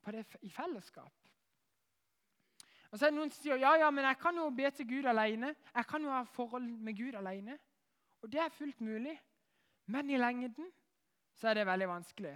på 0.03 0.11
det 0.11 0.27
i 0.43 0.51
fellesskap. 0.51 1.13
Og 2.91 2.99
så 2.99 3.07
er 3.07 3.13
det 3.13 3.17
Noen 3.17 3.31
som 3.31 3.41
sier 3.41 3.61
ja, 3.63 3.77
ja, 3.81 3.91
men 3.95 4.05
jeg 4.05 4.19
kan 4.21 4.37
jo 4.37 4.51
be 4.53 4.71
til 4.75 4.89
Gud 4.89 5.07
alene. 5.09 5.55
Jeg 5.75 5.87
kan 5.89 6.03
jo 6.05 6.11
ha 6.11 6.25
forhold 6.29 6.67
med 6.67 6.97
Gud 6.99 7.15
alene. 7.17 7.55
Og 8.23 8.33
det 8.33 8.41
er 8.43 8.53
fullt 8.53 8.81
mulig. 8.81 9.15
Men 9.87 10.11
i 10.11 10.19
lengden 10.19 10.69
så 11.39 11.49
er 11.49 11.55
det 11.55 11.67
veldig 11.67 11.89
vanskelig. 11.89 12.35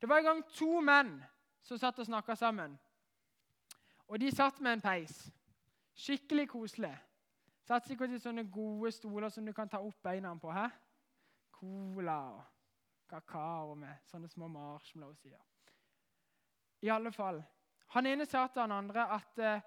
Det 0.00 0.08
var 0.08 0.18
en 0.18 0.24
gang 0.24 0.42
to 0.56 0.80
menn 0.80 1.12
som 1.62 1.78
satt 1.78 1.98
og 1.98 2.08
snakka 2.08 2.34
sammen. 2.34 2.78
Og 4.08 4.20
de 4.20 4.30
satt 4.34 4.60
med 4.60 4.72
en 4.72 4.80
peis. 4.80 5.14
Skikkelig 5.94 6.48
koselig. 6.48 6.96
Satt 7.66 7.86
sikkert 7.86 8.16
i 8.16 8.20
sånne 8.22 8.48
gode 8.50 8.90
stoler 8.94 9.28
som 9.28 9.46
du 9.46 9.52
kan 9.52 9.68
ta 9.68 9.78
opp 9.84 10.02
beina 10.02 10.34
på. 10.34 10.50
her. 10.50 10.70
Cola 11.52 12.18
og 12.34 12.44
kakao 13.08 13.74
med 13.78 14.02
sånne 14.10 14.28
små 14.30 14.48
marshmallows 14.50 15.24
i. 15.26 15.34
I 16.86 16.92
alle 16.92 17.12
fall. 17.12 17.40
Han 17.94 18.06
ene 18.06 18.26
sa 18.26 18.46
til 18.50 18.64
han 18.64 18.74
andre 18.74 19.06
at 19.14 19.38
eh, 19.38 19.64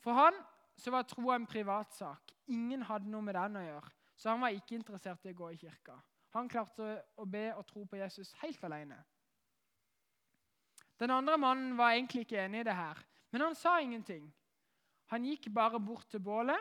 for 0.00 0.16
han 0.16 0.36
så 0.80 0.92
var 0.94 1.04
troa 1.08 1.36
en 1.36 1.48
privatsak. 1.48 2.32
Ingen 2.48 2.82
hadde 2.88 3.10
noe 3.12 3.24
med 3.24 3.36
den 3.36 3.58
å 3.60 3.64
gjøre. 3.66 3.92
Så 4.16 4.32
han 4.32 4.40
var 4.40 4.56
ikke 4.56 4.76
interessert 4.76 5.24
i 5.24 5.32
å 5.32 5.36
gå 5.36 5.50
i 5.52 5.60
kirka. 5.60 5.96
Han 6.36 6.48
klarte 6.48 6.92
å 7.20 7.26
be 7.28 7.50
og 7.56 7.66
tro 7.68 7.84
på 7.88 7.98
Jesus 8.00 8.32
helt 8.40 8.62
alene. 8.64 8.98
Den 11.00 11.12
andre 11.14 11.38
mannen 11.40 11.76
var 11.78 11.94
egentlig 11.94 12.26
ikke 12.26 12.42
enig 12.42 12.60
i 12.60 12.68
det 12.68 12.76
her, 12.76 12.98
men 13.32 13.46
han 13.46 13.56
sa 13.56 13.78
ingenting. 13.80 14.26
Han 15.10 15.24
gikk 15.24 15.48
bare 15.54 15.80
bort 15.80 16.10
til 16.12 16.20
bålet, 16.22 16.60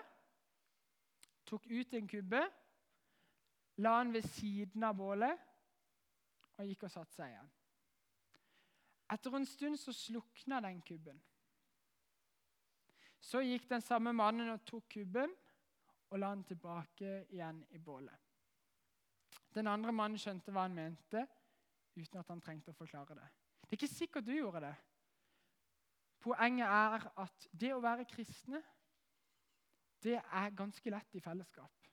tok 1.46 1.68
ut 1.68 1.94
en 1.94 2.08
kubbe, 2.08 2.42
la 3.84 3.98
den 4.00 4.14
ved 4.16 4.26
siden 4.32 4.84
av 4.88 4.96
bålet 4.96 5.49
og 6.60 6.68
gikk 6.68 6.86
og 6.88 6.94
satte 6.94 7.16
seg 7.16 7.34
igjen. 7.34 7.52
Etter 9.10 9.36
en 9.36 9.48
stund 9.48 9.80
så 9.82 9.94
slukna 9.96 10.60
den 10.62 10.82
kubben. 10.86 11.20
Så 13.20 13.42
gikk 13.44 13.68
den 13.70 13.84
samme 13.84 14.14
mannen 14.16 14.52
og 14.54 14.66
tok 14.68 14.86
kubben 14.94 15.34
og 16.10 16.20
la 16.20 16.32
den 16.34 16.46
tilbake 16.50 17.24
igjen 17.34 17.64
i 17.76 17.80
bålet. 17.82 18.16
Den 19.54 19.68
andre 19.68 19.94
mannen 19.96 20.20
skjønte 20.22 20.54
hva 20.54 20.68
han 20.68 20.78
mente, 20.78 21.24
uten 21.98 22.22
at 22.22 22.30
han 22.30 22.42
trengte 22.42 22.74
å 22.74 22.78
forklare 22.78 23.18
det. 23.18 23.28
Det 23.66 23.74
er 23.74 23.80
ikke 23.80 23.92
sikkert 23.92 24.28
du 24.28 24.34
gjorde 24.36 24.62
det. 24.68 24.76
Poenget 26.20 26.68
er 26.68 27.08
at 27.24 27.48
det 27.52 27.72
å 27.74 27.82
være 27.82 28.08
kristne, 28.10 28.62
det 30.04 30.18
er 30.20 30.56
ganske 30.56 30.92
lett 30.92 31.16
i 31.18 31.24
fellesskap. 31.24 31.88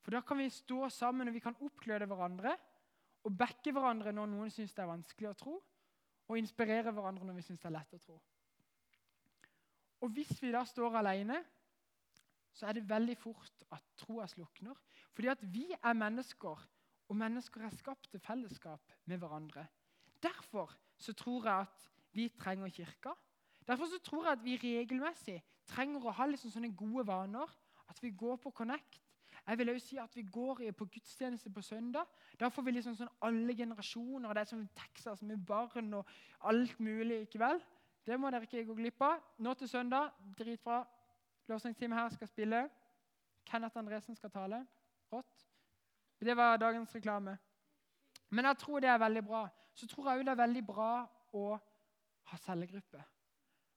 For 0.00 0.14
da 0.14 0.22
kan 0.24 0.38
vi 0.40 0.48
stå 0.52 0.88
sammen 0.92 1.28
og 1.28 1.34
vi 1.34 1.42
kan 1.44 1.58
oppgløde 1.60 2.08
hverandre 2.08 2.54
og 3.24 3.36
backe 3.36 3.72
hverandre 3.72 4.12
når 4.16 4.30
noen 4.30 4.52
syns 4.52 4.72
det 4.74 4.82
er 4.84 4.90
vanskelig 4.90 5.30
å 5.30 5.38
tro, 5.38 5.56
og 6.30 6.38
inspirere 6.38 6.92
hverandre 6.94 7.26
når 7.26 7.40
vi 7.40 7.46
syns 7.46 7.62
det 7.62 7.68
er 7.68 7.76
lett 7.76 7.96
å 7.96 8.02
tro. 8.02 8.18
Og 10.00 10.12
hvis 10.16 10.30
vi 10.40 10.52
da 10.54 10.62
står 10.64 10.96
alene, 11.00 11.40
så 12.56 12.68
er 12.68 12.78
det 12.78 12.88
veldig 12.88 13.16
fort 13.18 13.64
at 13.74 13.84
troa 14.00 14.26
slukner. 14.28 14.78
Fordi 15.12 15.30
at 15.32 15.42
vi 15.52 15.66
er 15.74 15.96
mennesker, 15.96 16.62
og 17.10 17.18
mennesker 17.18 17.66
er 17.66 17.74
skapt 17.74 18.08
til 18.10 18.22
fellesskap 18.22 18.94
med 19.10 19.20
hverandre. 19.20 19.66
Derfor 20.22 20.72
så 21.00 21.12
tror 21.16 21.46
jeg 21.48 21.66
at 21.66 21.86
vi 22.12 22.28
trenger 22.28 22.68
kirka. 22.68 23.14
Derfor 23.66 23.86
så 23.86 23.98
tror 24.04 24.26
jeg 24.26 24.38
at 24.38 24.44
vi 24.44 24.56
regelmessig 24.56 25.38
trenger 25.66 26.06
å 26.06 26.14
ha 26.14 26.26
liksom 26.26 26.52
sånne 26.54 26.72
gode 26.76 27.06
vaner. 27.06 27.50
At 27.90 28.02
vi 28.02 28.12
går 28.14 28.38
på 28.42 28.52
Connect. 28.54 29.00
Jeg 29.50 29.58
vil 29.58 29.70
også 29.70 29.86
si 29.86 29.96
at 29.98 30.16
Vi 30.16 30.22
går 30.22 30.60
på 30.78 30.84
gudstjeneste 30.84 31.50
på 31.50 31.62
søndag. 31.62 32.06
Da 32.40 32.48
får 32.48 32.62
vi 32.62 32.70
liksom 32.70 32.94
sånn 32.94 33.08
alle 33.26 33.54
generasjoner. 33.58 34.32
Det 34.32 34.40
er 34.40 34.50
som 34.50 34.68
Texas 34.78 35.22
med 35.26 35.42
barn 35.46 35.94
og 35.94 36.06
alt 36.40 36.80
mulig. 36.80 37.20
ikke 37.20 37.38
vel? 37.38 37.58
Det 38.06 38.20
må 38.20 38.30
dere 38.30 38.46
ikke 38.46 38.64
gå 38.68 38.74
glipp 38.74 39.02
av. 39.02 39.18
Nå 39.38 39.54
til 39.54 39.68
søndag, 39.68 40.12
dritbra. 40.38 40.84
Låsningstime 41.48 41.98
her 41.98 42.08
skal 42.08 42.28
spille. 42.28 42.68
Kenneth 43.44 43.78
Andresen 43.78 44.16
skal 44.16 44.30
tale. 44.30 44.66
Rått. 45.12 45.46
Det 46.20 46.36
var 46.36 46.56
dagens 46.56 46.94
reklame. 46.94 47.38
Men 48.30 48.44
jeg 48.44 48.58
tror 48.58 48.80
det 48.80 48.88
er 48.88 48.98
veldig 48.98 49.24
bra. 49.24 49.48
Så 49.74 49.86
tror 49.86 50.10
jeg 50.10 50.20
òg 50.20 50.24
det 50.24 50.32
er 50.32 50.44
veldig 50.44 50.66
bra 50.66 50.92
å 51.32 51.58
ha 52.30 52.38
cellegruppe. 52.38 53.02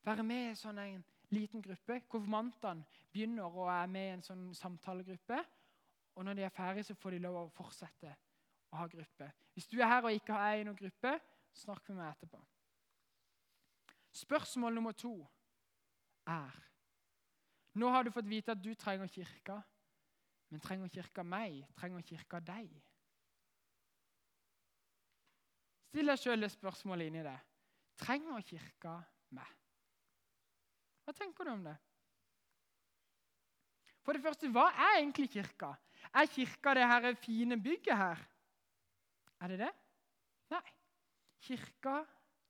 Være 0.06 0.24
med 0.24 0.52
i 0.52 0.56
sånn 0.56 0.78
en 0.78 1.04
liten 1.34 1.62
gruppe. 1.62 2.02
Konfirmantene 2.10 2.86
begynner 3.12 3.50
og 3.50 3.70
er 3.72 3.88
med 3.88 4.08
i 4.08 4.14
en 4.18 4.26
sånn 4.26 4.48
samtalegruppe. 4.58 5.40
Og 6.16 6.26
når 6.26 6.34
de 6.34 6.44
er 6.46 6.54
ferdige, 6.54 6.84
så 6.84 6.96
får 6.96 7.16
de 7.16 7.24
lov 7.24 7.38
å 7.40 7.52
fortsette 7.54 8.16
å 8.74 8.82
ha 8.82 8.88
gruppe. 8.90 9.30
Hvis 9.54 9.68
du 9.70 9.80
er 9.80 9.90
her 9.90 10.06
og 10.06 10.14
ikke 10.14 10.38
er 10.38 10.62
i 10.62 10.66
noen 10.68 10.78
gruppe, 10.78 11.14
snakk 11.54 11.90
med 11.90 12.02
meg 12.02 12.12
etterpå. 12.14 12.42
Spørsmål 14.14 14.78
nummer 14.78 14.94
to 14.98 15.16
er 16.30 16.62
Nå 17.74 17.90
har 17.90 18.06
du 18.06 18.12
fått 18.14 18.30
vite 18.30 18.54
at 18.54 18.62
du 18.62 18.70
trenger 18.78 19.10
kirka. 19.10 19.56
Men 20.54 20.62
trenger 20.62 20.92
kirka 20.94 21.24
meg? 21.26 21.64
Trenger 21.74 22.04
kirka 22.06 22.38
deg? 22.46 22.70
Still 25.90 26.12
deg 26.12 26.22
sjøl 26.22 26.46
det 26.46 26.52
spørsmålet 26.54 27.10
inni 27.10 27.24
det. 27.26 27.40
Trenger 27.98 28.46
kirka 28.46 29.00
meg? 29.34 29.50
Hva 31.04 31.16
tenker 31.18 31.50
du 31.50 31.54
om 31.56 31.66
det? 31.66 31.74
For 34.06 34.14
det 34.14 34.22
første, 34.22 34.52
hva 34.54 34.68
er 34.70 35.00
egentlig 35.00 35.32
kirka? 35.34 35.74
Er 36.12 36.26
kirka 36.28 36.74
det 36.74 36.88
her 36.88 37.14
fine 37.16 37.58
bygget 37.62 37.98
her? 37.98 38.24
Er 39.42 39.48
det 39.48 39.60
det? 39.60 39.72
Nei. 40.52 40.64
Kirka 41.40 42.04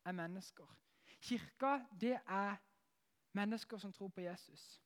er 0.06 0.12
mennesker. 0.12 0.68
Kirka, 1.22 1.80
det 2.02 2.20
er 2.28 2.56
mennesker 3.34 3.78
som 3.78 3.94
tror 3.94 4.10
på 4.10 4.22
Jesus. 4.22 4.84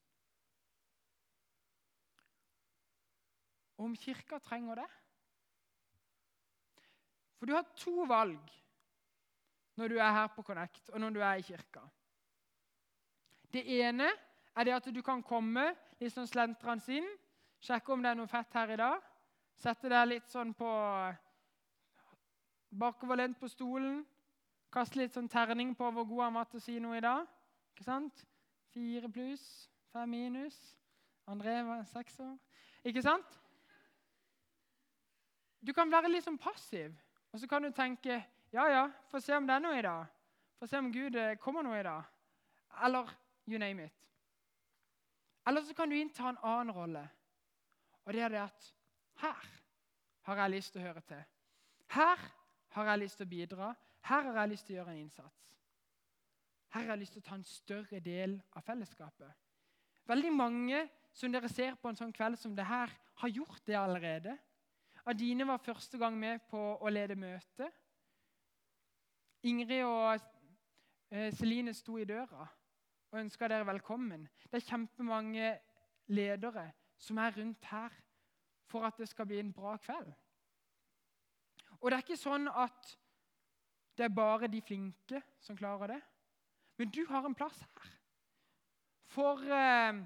om 3.78 3.96
kirka 3.96 4.40
trenger 4.40 4.82
det. 4.82 4.88
For 7.38 7.46
du 7.46 7.54
har 7.54 7.68
to 7.78 8.06
valg 8.10 8.54
når 9.78 9.94
du 9.94 10.00
er 10.02 10.12
her 10.12 10.28
på 10.34 10.42
Connect, 10.42 10.90
og 10.90 11.00
når 11.00 11.14
du 11.14 11.20
er 11.22 11.38
i 11.38 11.46
kirka. 11.46 11.84
Det 13.54 13.62
ene 13.78 14.10
er 14.56 14.66
det 14.66 14.74
at 14.74 14.88
du 14.94 15.02
kan 15.06 15.22
komme 15.22 15.68
litt 16.00 16.16
sånn 16.16 16.30
slentrende 16.30 16.98
inn, 16.98 17.10
sjekke 17.64 17.94
om 17.94 18.04
det 18.04 18.12
er 18.12 18.20
noe 18.20 18.30
fett 18.32 18.54
her 18.58 18.74
i 18.74 18.80
dag, 18.80 19.02
sette 19.58 19.90
deg 19.90 20.08
litt 20.12 20.30
sånn 20.30 20.54
på 20.58 20.70
bakoverlent 22.78 23.40
på 23.40 23.50
stolen, 23.50 24.04
kaste 24.74 25.00
litt 25.00 25.16
sånn 25.16 25.30
terning 25.32 25.74
på 25.76 25.90
hvor 25.96 26.06
god 26.06 26.24
han 26.28 26.38
var 26.38 26.50
til 26.52 26.60
å 26.60 26.66
si 26.66 26.78
noe 26.84 27.00
i 27.00 27.04
dag. 27.04 27.26
Ikke 27.74 27.88
sant? 27.88 28.24
Fire 28.74 29.10
pluss, 29.10 29.46
fem 29.94 30.10
minus. 30.12 30.58
André 31.28 31.60
var 31.66 31.84
seks 31.90 32.20
år. 32.24 32.36
Ikke 32.88 33.04
sant? 33.04 33.40
Du 35.60 35.74
kan 35.74 35.92
være 35.92 36.12
litt 36.12 36.26
sånn 36.28 36.40
passiv, 36.40 36.94
og 37.34 37.42
så 37.42 37.50
kan 37.50 37.66
du 37.66 37.72
tenke 37.76 38.22
ja, 38.54 38.68
ja, 38.72 38.84
få 39.12 39.20
se 39.20 39.36
om 39.36 39.48
det 39.48 39.58
er 39.58 39.64
noe 39.64 39.80
i 39.80 39.84
dag. 39.84 40.06
Få 40.58 40.68
se 40.70 40.80
om 40.80 40.92
Gud 40.94 41.18
eh, 41.20 41.36
kommer 41.42 41.66
noe 41.66 41.80
i 41.80 41.86
dag. 41.86 42.06
Eller 42.86 43.10
you 43.46 43.60
name 43.60 43.86
it. 43.86 43.94
Eller 45.48 45.62
så 45.62 45.74
kan 45.74 45.90
du 45.90 45.98
innta 45.98 46.30
en 46.30 46.40
annen 46.44 46.74
rolle. 46.76 47.04
Og 48.08 48.14
det 48.16 48.22
er 48.24 48.32
det 48.32 48.40
at 48.40 48.68
her 49.20 49.48
har 50.28 50.40
jeg 50.42 50.52
lyst 50.54 50.72
til 50.72 50.80
å 50.80 50.86
høre 50.86 51.02
til. 51.04 51.24
Her 51.92 52.22
har 52.76 52.90
jeg 52.92 53.02
lyst 53.02 53.20
til 53.20 53.28
å 53.28 53.30
bidra. 53.30 53.74
Her 54.08 54.30
har 54.30 54.40
jeg 54.40 54.52
lyst 54.54 54.68
til 54.68 54.76
å 54.76 54.78
gjøre 54.78 54.94
en 54.94 55.02
innsats. 55.02 55.42
Her 56.72 56.86
har 56.86 56.94
jeg 56.94 57.02
lyst 57.02 57.18
til 57.18 57.24
å 57.26 57.28
ta 57.28 57.36
en 57.36 57.44
større 57.48 58.00
del 58.04 58.38
av 58.56 58.64
fellesskapet. 58.64 59.34
Veldig 60.08 60.32
mange 60.32 60.86
som 61.12 61.34
dere 61.34 61.52
ser 61.52 61.76
på 61.76 61.92
en 61.92 62.00
sånn 62.00 62.16
kveld 62.16 62.40
som 62.40 62.56
det 62.56 62.68
her, 62.70 62.94
har 63.18 63.34
gjort 63.34 63.64
det 63.66 63.76
allerede. 63.76 64.38
Adine 65.10 65.48
var 65.50 65.64
første 65.66 66.00
gang 66.00 66.16
med 66.20 66.48
på 66.48 66.64
å 66.80 66.92
lede 66.94 67.16
møte. 67.20 67.68
Ingrid 69.48 69.84
og 69.84 70.20
eh, 71.12 71.34
Celine 71.36 71.74
sto 71.76 71.98
i 72.00 72.08
døra 72.08 72.46
og 73.12 73.20
ønska 73.20 73.50
dere 73.52 73.68
velkommen. 73.68 74.28
Det 74.48 74.62
er 74.62 74.70
kjempemange 74.70 75.56
ledere 76.14 76.70
som 76.98 77.18
er 77.18 77.36
rundt 77.38 77.66
her 77.72 77.94
for 78.68 78.86
at 78.86 78.98
det 78.98 79.08
skal 79.10 79.26
bli 79.26 79.40
en 79.40 79.54
bra 79.54 79.78
kveld. 79.78 80.14
Og 81.80 81.92
det 81.92 81.98
er 81.98 82.06
ikke 82.06 82.20
sånn 82.20 82.50
at 82.50 82.94
det 83.98 84.06
er 84.06 84.14
bare 84.14 84.50
de 84.50 84.62
flinke 84.62 85.22
som 85.42 85.58
klarer 85.58 85.96
det. 85.96 86.02
Men 86.78 86.92
du 86.94 87.04
har 87.10 87.26
en 87.26 87.36
plass 87.38 87.60
her. 87.62 87.94
For 89.08 89.42
eh, 89.42 90.02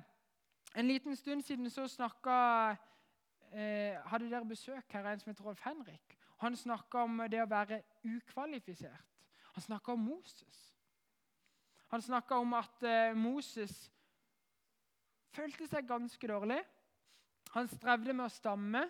en 0.75 0.88
liten 0.88 1.15
stund 1.15 1.43
siden 1.43 1.69
så 1.69 1.88
snakka 1.88 2.36
eh, 3.51 3.98
hadde 4.07 4.29
dere 4.29 4.48
besøk 4.48 4.93
her 4.93 5.07
en 5.10 5.19
som 5.19 5.31
heter 5.31 5.48
Rolf 5.48 5.63
Henrik. 5.65 6.17
Han 6.41 6.55
snakka 6.55 7.03
om 7.05 7.24
det 7.29 7.41
å 7.43 7.50
være 7.50 7.81
ukvalifisert. 8.07 9.07
Han 9.53 9.63
snakka 9.63 9.93
om 9.93 10.05
Moses. 10.05 10.62
Han 11.91 12.01
snakka 12.01 12.39
om 12.39 12.53
at 12.55 12.83
eh, 12.88 13.17
Moses 13.17 13.91
følte 15.36 15.67
seg 15.67 15.89
ganske 15.89 16.27
dårlig. 16.27 16.62
Han 17.51 17.67
strevde 17.67 18.13
med 18.13 18.25
å 18.25 18.31
stamme, 18.31 18.86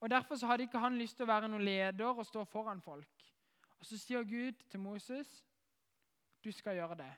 og 0.00 0.10
derfor 0.10 0.38
så 0.40 0.48
hadde 0.48 0.64
ikke 0.64 0.80
han 0.80 0.96
lyst 0.96 1.18
til 1.18 1.26
å 1.26 1.32
være 1.32 1.48
noen 1.52 1.64
leder 1.64 2.08
og 2.08 2.26
stå 2.26 2.44
foran 2.48 2.80
folk. 2.80 3.26
Og 3.80 3.86
Så 3.86 3.98
sier 3.98 4.24
Gud 4.24 4.52
til 4.70 4.80
Moses, 4.80 5.44
'Du 6.42 6.52
skal 6.52 6.76
gjøre 6.76 6.94
det. 6.94 7.12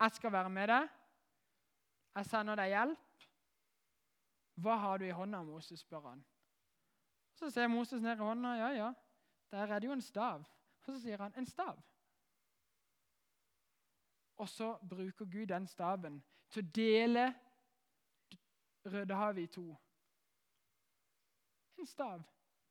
Jeg 0.00 0.10
skal 0.10 0.32
være 0.32 0.50
med 0.50 0.68
deg. 0.68 0.88
Jeg 2.14 2.26
sender 2.26 2.54
deg 2.54 2.68
hjelp.' 2.68 3.28
'Hva 4.56 4.76
har 4.76 4.98
du 4.98 5.04
i 5.04 5.10
hånda, 5.10 5.42
Moses?' 5.42 5.80
spør 5.80 6.08
han. 6.08 6.24
Så 7.34 7.50
ser 7.50 7.68
Moses 7.68 8.02
ned 8.02 8.12
i 8.12 8.20
hånda. 8.20 8.54
'Ja, 8.56 8.68
ja, 8.68 8.92
der 9.50 9.72
er 9.72 9.78
det 9.78 9.88
jo 9.88 9.92
en 9.92 10.02
stav.' 10.02 10.44
Og 10.86 10.94
så 10.94 11.00
sier 11.00 11.18
han, 11.18 11.32
'En 11.36 11.46
stav.' 11.46 11.82
Og 14.36 14.48
så 14.48 14.78
bruker 14.88 15.24
Gud 15.24 15.46
den 15.46 15.66
staven 15.66 16.24
til 16.50 16.64
å 16.64 16.70
dele 16.70 17.34
Rødehavet 18.86 19.42
i 19.42 19.46
to. 19.46 19.76
En 21.78 21.86
stav. 21.86 22.22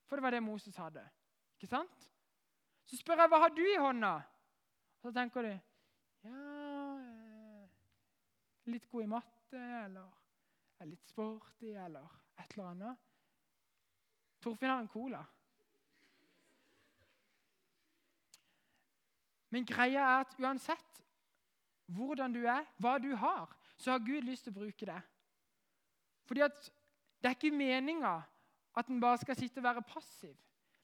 For 0.06 0.18
det 0.18 0.24
var 0.24 0.36
det 0.36 0.44
Moses 0.44 0.76
hadde. 0.78 1.04
Ikke 1.58 1.70
sant? 1.70 2.10
Så 2.86 2.98
spør 3.00 3.24
jeg 3.24 3.32
hva 3.32 3.42
har 3.46 3.54
du 3.56 3.64
i 3.66 3.80
hånda. 3.82 4.18
Så 5.02 5.14
tenker 5.14 5.46
de 5.46 5.54
ja 6.26 6.44
eh, 6.98 7.66
Litt 8.74 8.88
god 8.90 9.04
i 9.04 9.10
matte, 9.10 9.62
eller 9.86 10.08
er 10.82 10.88
litt 10.90 11.06
sporty, 11.06 11.70
eller 11.78 12.08
et 12.42 12.56
eller 12.56 12.72
annet. 12.72 13.04
Torfinn 14.42 14.72
har 14.74 14.82
en 14.82 14.90
cola. 14.90 15.22
Men 19.54 19.68
greia 19.70 20.02
er 20.02 20.24
at 20.26 20.34
uansett 20.42 21.02
hvordan 21.96 22.34
du 22.34 22.42
er, 22.50 22.66
hva 22.82 22.98
du 23.00 23.12
har, 23.16 23.54
så 23.78 23.94
har 23.94 24.04
Gud 24.04 24.26
lyst 24.26 24.48
til 24.48 24.56
å 24.56 24.60
bruke 24.60 24.90
det. 24.90 24.98
Fordi 26.26 26.42
at 26.48 26.58
det 27.22 27.30
er 27.30 27.38
ikke 27.38 27.54
meninga 27.56 28.18
at 28.76 28.88
en 28.88 29.00
bare 29.00 29.18
skal 29.18 29.36
sitte 29.36 29.60
og 29.60 29.64
være 29.64 29.82
passiv, 29.82 30.36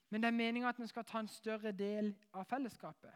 men 0.09 0.21
det 0.21 0.27
er 0.27 0.37
meninga 0.37 0.69
at 0.69 0.77
en 0.77 0.87
skal 0.87 1.05
ta 1.05 1.19
en 1.19 1.27
større 1.27 1.71
del 1.71 2.15
av 2.33 2.45
fellesskapet. 2.45 3.13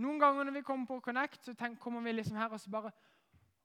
Noen 0.00 0.20
ganger 0.20 0.44
når 0.44 0.52
vi 0.52 0.62
kommer 0.64 0.86
på 0.86 1.00
Connect, 1.00 1.44
så 1.44 1.54
tenk, 1.54 1.78
kommer 1.80 2.00
vi 2.00 2.12
liksom 2.12 2.36
her 2.36 2.48
og 2.48 2.60
så 2.60 2.70
bare 2.72 2.92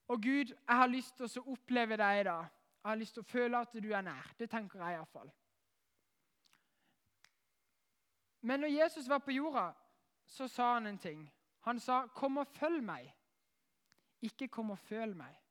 Å, 0.06 0.18
Gud, 0.22 0.52
jeg 0.52 0.78
har 0.78 0.90
lyst 0.92 1.16
til 1.18 1.26
å 1.26 1.54
oppleve 1.56 1.98
deg 1.98 2.20
da. 2.28 2.36
Jeg 2.84 2.90
har 2.92 3.00
lyst 3.00 3.16
til 3.18 3.24
å 3.24 3.30
føle 3.30 3.58
at 3.58 3.72
du 3.82 3.88
er 3.90 4.04
nær. 4.06 4.28
Det 4.38 4.46
tenker 4.52 4.84
jeg 4.84 5.00
iallfall. 5.00 5.32
Men 8.46 8.62
når 8.62 8.76
Jesus 8.76 9.10
var 9.10 9.24
på 9.26 9.34
jorda, 9.34 9.72
så 10.30 10.46
sa 10.48 10.74
han 10.76 10.92
en 10.92 11.00
ting. 11.02 11.24
Han 11.66 11.80
sa, 11.80 12.06
'Kom 12.08 12.38
og 12.38 12.48
følg 12.48 12.84
meg', 12.84 13.14
ikke 14.22 14.48
'kom 14.48 14.70
og 14.72 14.80
føl 14.80 15.16
meg'. 15.16 15.42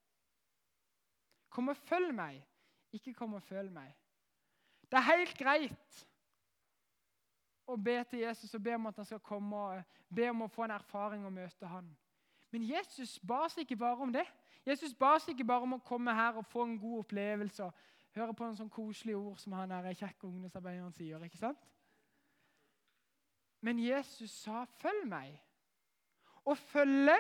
Kom 1.51 1.69
og 1.69 1.77
følg 1.77 2.15
meg, 2.15 2.47
ikke 2.95 3.15
kom 3.15 3.37
og 3.39 3.43
føl 3.43 3.71
meg. 3.73 3.93
Det 4.91 4.99
er 4.99 5.11
helt 5.11 5.37
greit 5.39 6.01
å 7.67 7.77
be 7.81 7.97
til 8.11 8.25
Jesus 8.25 8.55
og 8.55 8.63
be 8.63 8.75
om 8.77 8.87
at 8.91 9.01
han 9.01 9.09
skal 9.09 9.23
komme 9.25 9.57
og 9.57 10.01
be 10.15 10.29
om 10.31 10.45
å 10.45 10.51
få 10.53 10.67
en 10.67 10.77
erfaring 10.77 11.25
og 11.27 11.33
møte 11.33 11.69
han. 11.69 11.89
Men 12.53 12.67
Jesus 12.69 13.17
ba 13.19 13.47
seg 13.51 13.65
ikke 13.65 13.81
bare 13.81 14.05
om 14.05 14.13
det. 14.15 14.27
Jesus 14.67 14.95
ba 14.95 15.17
seg 15.19 15.35
ikke 15.35 15.49
bare 15.49 15.67
om 15.67 15.77
å 15.77 15.85
komme 15.85 16.15
her 16.15 16.39
og 16.39 16.47
få 16.47 16.69
en 16.69 16.79
god 16.79 17.01
opplevelse 17.03 17.65
og 17.67 17.73
høre 18.15 18.35
på 18.37 18.47
noen 18.47 18.59
sånn 18.59 18.71
koselige 18.73 19.19
ord 19.19 19.41
som 19.43 19.57
han 19.59 19.73
er 19.75 19.97
kjekke 19.97 20.29
ungdomsarbeideren 20.29 20.93
sier. 20.95 21.25
ikke 21.25 21.41
sant? 21.41 21.59
Men 23.65 23.79
Jesus 23.81 24.31
sa 24.31 24.65
'følg 24.65 25.09
meg'. 25.09 25.41
Å 26.45 26.55
følge, 26.55 27.17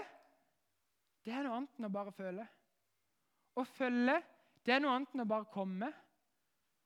det 1.25 1.33
er 1.33 1.43
noe 1.43 1.57
annet 1.57 1.79
enn 1.79 1.89
å 1.89 1.93
bare 1.93 2.13
føle. 2.13 2.47
Å 3.57 3.65
følge, 3.65 4.23
det 4.65 4.75
er 4.75 4.81
noe 4.81 4.95
annet 4.97 5.15
enn 5.15 5.25
å 5.25 5.29
bare 5.29 5.51
komme. 5.53 5.93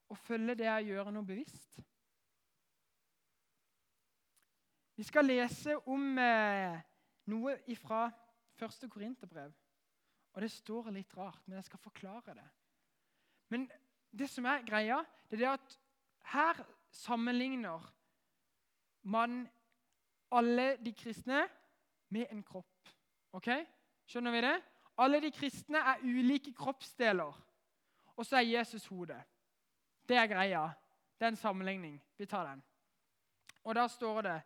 og 0.09 0.17
følge, 0.19 0.55
det 0.55 0.65
jeg 0.65 0.87
gjør, 0.89 1.11
noe 1.13 1.27
bevisst. 1.29 1.83
Vi 4.97 5.05
skal 5.05 5.29
lese 5.29 5.75
om 5.87 6.17
eh, 6.19 6.79
noe 7.29 7.59
fra 7.77 8.07
første 8.57 8.89
Korinterbrev. 8.89 9.53
Og 10.33 10.41
det 10.43 10.49
står 10.51 10.89
litt 10.97 11.13
rart, 11.17 11.43
men 11.47 11.59
jeg 11.59 11.67
skal 11.69 11.83
forklare 11.83 12.35
det. 12.39 12.47
Men 13.53 13.69
det 14.11 14.31
som 14.33 14.49
er 14.49 14.65
greia, 14.65 15.03
det 15.29 15.37
er 15.37 15.43
det 15.43 15.51
at 15.53 15.77
her 16.33 16.65
sammenligner 16.91 17.85
man 19.03 19.43
alle 20.33 20.71
de 20.81 20.93
kristne 20.97 21.45
med 22.09 22.33
en 22.33 22.43
kropp. 22.43 22.91
Ok? 23.37 23.53
Skjønner 24.09 24.35
vi 24.35 24.43
det? 24.45 24.57
Alle 24.99 25.21
de 25.23 25.31
kristne 25.31 25.79
er 25.93 26.03
ulike 26.03 26.53
kroppsdeler, 26.57 27.37
og 28.19 28.27
så 28.27 28.41
er 28.41 28.51
Jesus 28.51 28.87
hodet. 28.91 29.21
Det 30.09 30.17
er 30.17 30.27
greia. 30.27 30.65
Det 31.19 31.27
er 31.27 31.33
en 31.33 31.37
sammenligning. 31.37 31.99
Vi 32.19 32.27
tar 32.27 32.51
den. 32.51 32.63
Og 33.65 33.75
da 33.75 33.87
står 33.89 34.23
det 34.27 34.39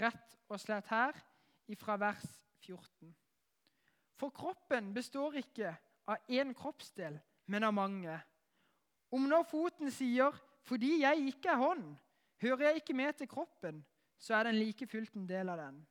rett 0.00 0.36
og 0.48 0.60
slett 0.60 0.88
her 0.88 1.16
fra 1.76 1.96
vers 2.00 2.24
14. 2.64 3.12
For 4.16 4.32
kroppen 4.34 4.94
består 4.94 5.36
ikke 5.42 5.74
av 6.08 6.30
én 6.32 6.54
kroppsdel, 6.56 7.18
men 7.46 7.64
av 7.64 7.74
mange. 7.76 8.16
Om 9.12 9.28
nå 9.28 9.42
foten 9.48 9.90
sier 9.90 10.32
'fordi 10.64 11.00
jeg 11.00 11.26
ikke 11.28 11.48
er 11.48 11.56
hånd, 11.56 11.96
hører 12.42 12.68
jeg 12.68 12.76
ikke 12.76 12.94
med 12.94 13.12
til 13.12 13.28
kroppen', 13.28 13.84
så 14.18 14.34
er 14.34 14.42
den 14.42 14.54
like 14.54 14.86
fullt 14.86 15.14
en 15.14 15.28
del 15.28 15.48
av 15.48 15.58
den. 15.58 15.86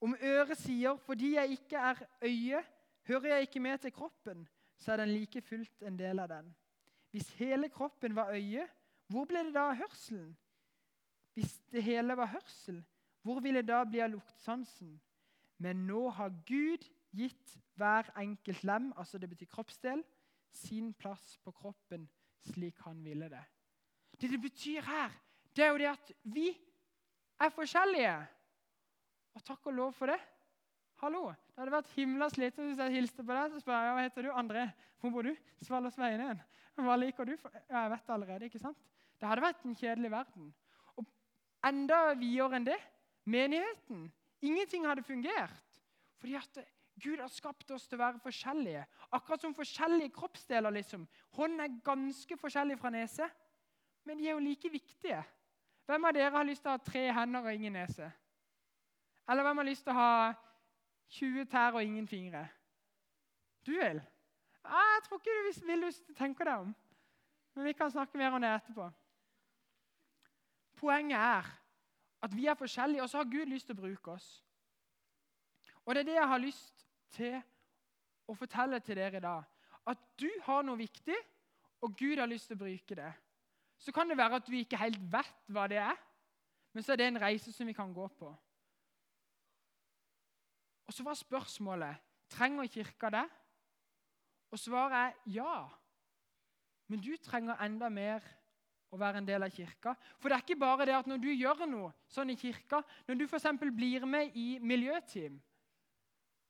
Om 0.00 0.16
øret 0.22 0.58
sier 0.58 0.96
'fordi 0.96 1.34
jeg 1.34 1.50
ikke 1.50 1.76
er 1.76 2.06
øye, 2.22 2.64
hører 3.06 3.28
jeg 3.34 3.40
ikke 3.40 3.60
med 3.60 3.78
til 3.78 3.90
kroppen', 3.90 4.48
så 4.78 4.92
er 4.92 4.96
den 4.96 5.08
like 5.08 5.40
fullt 5.40 5.82
en 5.82 5.98
del 5.98 6.18
av 6.18 6.28
den. 6.28 6.56
Hvis 7.10 7.28
hele 7.38 7.68
kroppen 7.68 8.16
var 8.16 8.34
øye, 8.34 8.66
hvor 9.06 9.24
ble 9.24 9.44
det 9.46 9.54
da 9.54 9.70
av 9.70 9.78
hørselen? 9.78 10.34
Hvis 11.36 11.58
det 11.72 11.82
hele 11.82 12.16
var 12.16 12.32
hørsel, 12.32 12.80
hvor 13.22 13.40
ville 13.40 13.62
det 13.62 13.68
da 13.68 13.84
bli 13.84 14.00
av 14.00 14.10
luktsansen? 14.14 14.96
Men 15.58 15.86
nå 15.86 16.08
har 16.16 16.34
Gud 16.46 16.84
gitt 17.16 17.56
hver 17.76 18.08
enkelt 18.16 18.64
lem, 18.64 18.92
altså 18.96 19.18
det 19.18 19.28
betyr 19.30 19.50
kroppsdel, 19.52 20.04
sin 20.52 20.92
plass 20.94 21.36
på 21.44 21.52
kroppen 21.52 22.08
slik 22.46 22.80
han 22.86 23.02
ville 23.04 23.28
det. 23.28 23.42
Det 24.20 24.30
det 24.30 24.40
betyr 24.40 24.80
her, 24.86 25.12
det 25.56 25.64
er 25.64 25.68
jo 25.68 25.78
det 25.78 25.90
at 25.90 26.12
vi 26.22 26.48
er 27.40 27.52
forskjellige. 27.52 28.16
Og 29.36 29.44
takk 29.44 29.66
og 29.66 29.76
lov 29.76 29.92
for 29.92 30.08
det. 30.12 30.20
Hallo. 31.02 31.26
Det 31.52 31.60
hadde 31.60 31.74
vært 31.74 31.90
himla 31.92 32.26
slitsomt 32.32 32.70
hvis 32.70 32.78
jeg 32.80 32.94
hilste 32.94 33.24
på 33.24 33.34
deg 33.36 33.52
så 33.52 33.58
spør 33.60 33.82
jeg, 33.84 33.94
hva 33.96 34.04
heter 34.06 34.24
du. 34.24 34.30
André. 34.32 34.62
Hvor 35.00 35.12
bor 35.12 35.26
du? 35.28 35.34
Svalåsveien 35.64 36.22
1. 36.24 36.38
Hva 36.86 36.94
liker 36.96 37.28
du? 37.28 37.34
Ja, 37.68 37.82
jeg 37.82 37.90
vet 37.92 38.06
det 38.06 38.14
allerede. 38.14 38.48
ikke 38.48 38.60
sant? 38.62 38.78
Det 39.20 39.28
hadde 39.28 39.44
vært 39.44 39.66
en 39.68 39.76
kjedelig 39.76 40.10
verden. 40.12 40.46
Og 40.96 41.04
enda 41.68 41.98
videre 42.16 42.56
enn 42.56 42.68
det 42.68 42.78
menigheten. 43.28 44.06
Ingenting 44.40 44.86
hadde 44.88 45.04
fungert. 45.04 45.80
Fordi 46.16 46.38
at 46.40 46.62
Gud 47.04 47.20
har 47.20 47.28
skapt 47.28 47.70
oss 47.76 47.84
til 47.88 47.98
å 47.98 48.04
være 48.06 48.22
forskjellige. 48.24 48.86
Akkurat 49.12 49.44
som 49.44 49.54
forskjellige 49.56 50.14
kroppsdeler. 50.16 50.72
liksom. 50.78 51.04
Hånden 51.36 51.60
er 51.60 51.80
ganske 51.84 52.40
forskjellig 52.40 52.78
fra 52.80 52.90
nese, 52.90 53.28
men 54.04 54.16
de 54.16 54.28
er 54.28 54.32
jo 54.32 54.40
like 54.40 54.72
viktige. 54.72 55.20
Hvem 55.86 56.08
av 56.08 56.16
dere 56.16 56.32
har 56.38 56.48
lyst 56.48 56.64
til 56.64 56.72
å 56.72 56.78
ha 56.78 56.82
tre 56.82 57.04
hender 57.12 57.44
og 57.44 57.52
ingen 57.52 57.76
nese? 57.76 58.08
Eller 59.28 59.44
hvem 59.44 59.60
har 59.60 59.68
lyst 59.68 59.84
til 59.84 59.92
å 59.92 60.00
ha 60.00 60.12
20 61.08 61.44
tær 61.50 61.76
og 61.78 61.84
ingen 61.84 62.08
fingre? 62.08 62.48
Du 63.66 63.70
vil? 63.70 64.00
Ah, 64.64 64.94
jeg 64.94 65.02
tror 65.04 65.18
ikke 65.18 65.36
du 65.36 65.66
vil 65.66 65.94
tenke 66.16 66.44
deg 66.44 66.54
om. 66.54 66.74
Men 67.54 67.64
vi 67.64 67.72
kan 67.72 67.90
snakke 67.90 68.18
mer 68.18 68.34
om 68.34 68.42
det 68.42 68.50
etterpå. 68.54 68.90
Poenget 70.76 71.18
er 71.18 71.52
at 72.22 72.36
vi 72.36 72.46
er 72.46 72.54
forskjellige, 72.54 73.02
og 73.02 73.08
så 73.08 73.16
har 73.16 73.30
Gud 73.30 73.46
lyst 73.46 73.66
til 73.66 73.76
å 73.76 73.80
bruke 73.80 74.10
oss. 74.12 74.26
Og 75.84 75.94
det 75.94 76.02
er 76.02 76.08
det 76.10 76.18
jeg 76.18 76.28
har 76.28 76.42
lyst 76.42 76.86
til 77.14 77.36
å 78.26 78.34
fortelle 78.34 78.80
til 78.80 78.98
dere 78.98 79.20
i 79.20 79.24
dag. 79.24 79.44
At 79.86 80.02
du 80.18 80.28
har 80.42 80.66
noe 80.66 80.78
viktig, 80.80 81.16
og 81.80 81.94
Gud 81.96 82.18
har 82.18 82.28
lyst 82.28 82.50
til 82.50 82.58
å 82.58 82.64
bruke 82.64 82.98
det. 82.98 83.12
Så 83.78 83.92
kan 83.92 84.08
det 84.08 84.18
være 84.18 84.40
at 84.40 84.46
du 84.48 84.56
ikke 84.56 84.80
helt 84.80 85.00
vet 85.12 85.52
hva 85.52 85.66
det 85.70 85.78
er, 85.78 85.96
men 86.72 86.84
så 86.84 86.92
er 86.92 87.00
det 87.00 87.08
en 87.08 87.20
reise 87.20 87.52
som 87.52 87.68
vi 87.68 87.76
kan 87.76 87.92
gå 87.94 88.08
på. 88.18 88.32
Og 90.86 90.94
så 90.94 91.04
var 91.06 91.18
spørsmålet 91.18 92.02
trenger 92.30 92.66
kirka 92.70 93.10
det. 93.10 93.26
Og 94.50 94.58
svaret 94.58 94.96
er 94.98 95.32
ja. 95.34 95.68
Men 96.86 97.02
du 97.02 97.12
trenger 97.22 97.58
enda 97.62 97.88
mer 97.90 98.24
å 98.94 98.98
være 99.00 99.20
en 99.20 99.26
del 99.26 99.42
av 99.42 99.52
kirka. 99.52 99.96
For 100.20 100.30
det 100.30 100.38
er 100.38 100.44
ikke 100.44 100.60
bare 100.60 100.86
det 100.88 100.94
at 100.96 101.10
når 101.10 101.20
du 101.22 101.28
gjør 101.32 101.66
noe 101.68 101.90
sånn 102.10 102.30
i 102.32 102.38
kirka, 102.38 102.82
når 103.08 103.18
du 103.18 103.26
f.eks. 103.26 103.48
blir 103.74 104.06
med 104.06 104.36
i 104.38 104.46
miljøteam, 104.62 105.40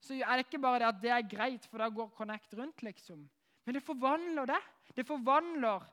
så 0.01 0.19
er 0.21 0.37
det 0.37 0.47
ikke 0.47 0.61
bare 0.63 0.83
det 0.83 0.89
at 0.91 1.03
det 1.03 1.13
er 1.15 1.29
greit, 1.29 1.65
for 1.67 1.81
da 1.81 1.89
går 1.91 2.13
Connect 2.15 2.53
rundt, 2.59 2.83
liksom. 2.85 3.25
Men 3.67 3.75
det 3.75 3.83
forvandler 3.83 4.53
det. 4.53 4.61
Det 4.95 5.07
forvandler 5.09 5.87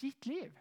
ditt 0.00 0.26
liv. 0.26 0.56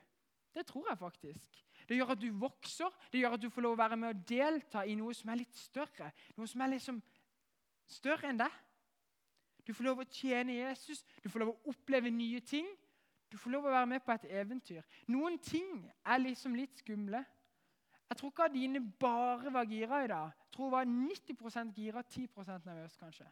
Det 0.54 0.66
tror 0.68 0.92
jeg 0.92 1.00
faktisk. 1.00 1.64
Det 1.88 1.98
gjør 1.98 2.16
at 2.16 2.22
du 2.22 2.30
vokser, 2.42 2.94
det 3.12 3.22
gjør 3.22 3.36
at 3.38 3.44
du 3.44 3.50
får 3.54 3.66
lov 3.66 3.76
å 3.76 3.82
være 3.84 3.98
med 4.00 4.14
og 4.14 4.24
delta 4.30 4.86
i 4.86 4.96
noe 4.98 5.14
som 5.14 5.30
er 5.32 5.42
litt 5.44 5.58
større. 5.58 6.12
Noe 6.38 6.50
som 6.50 6.64
er 6.66 6.74
liksom 6.74 7.02
større 7.88 8.32
enn 8.32 8.42
deg. 8.42 8.62
Du 9.66 9.74
får 9.74 9.88
lov 9.88 10.02
å 10.04 10.10
tjene 10.10 10.60
Jesus, 10.60 11.04
du 11.24 11.30
får 11.30 11.42
lov 11.42 11.54
å 11.54 11.72
oppleve 11.74 12.12
nye 12.14 12.42
ting. 12.46 12.68
Du 13.32 13.40
får 13.42 13.56
lov 13.56 13.66
å 13.66 13.74
være 13.74 13.90
med 13.90 14.04
på 14.06 14.14
et 14.14 14.28
eventyr. 14.38 14.86
Noen 15.12 15.40
ting 15.42 15.82
er 16.06 16.22
liksom 16.22 16.54
litt 16.56 16.78
skumle. 16.80 17.24
Jeg 18.06 18.20
tror 18.20 18.32
ikke 18.32 18.46
at 18.46 18.54
dine 18.54 18.82
bare 19.02 19.54
var 19.54 19.66
gira 19.66 20.04
i 20.04 20.08
dag. 20.12 20.30
Jeg 20.46 20.54
tror 20.54 20.70
hun 20.70 20.76
var 20.76 20.86
90% 20.86 21.74
gira, 21.74 22.04
10% 22.06 22.70
nervøs 22.70 22.96
kanskje. 23.02 23.26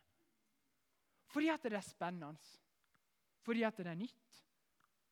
Fordi 1.30 1.50
at 1.54 1.64
det 1.64 1.78
er 1.78 1.86
spennende. 1.86 2.58
Fordi 3.46 3.64
at 3.64 3.78
det 3.78 3.88
er 3.88 3.96
nytt. 4.02 4.44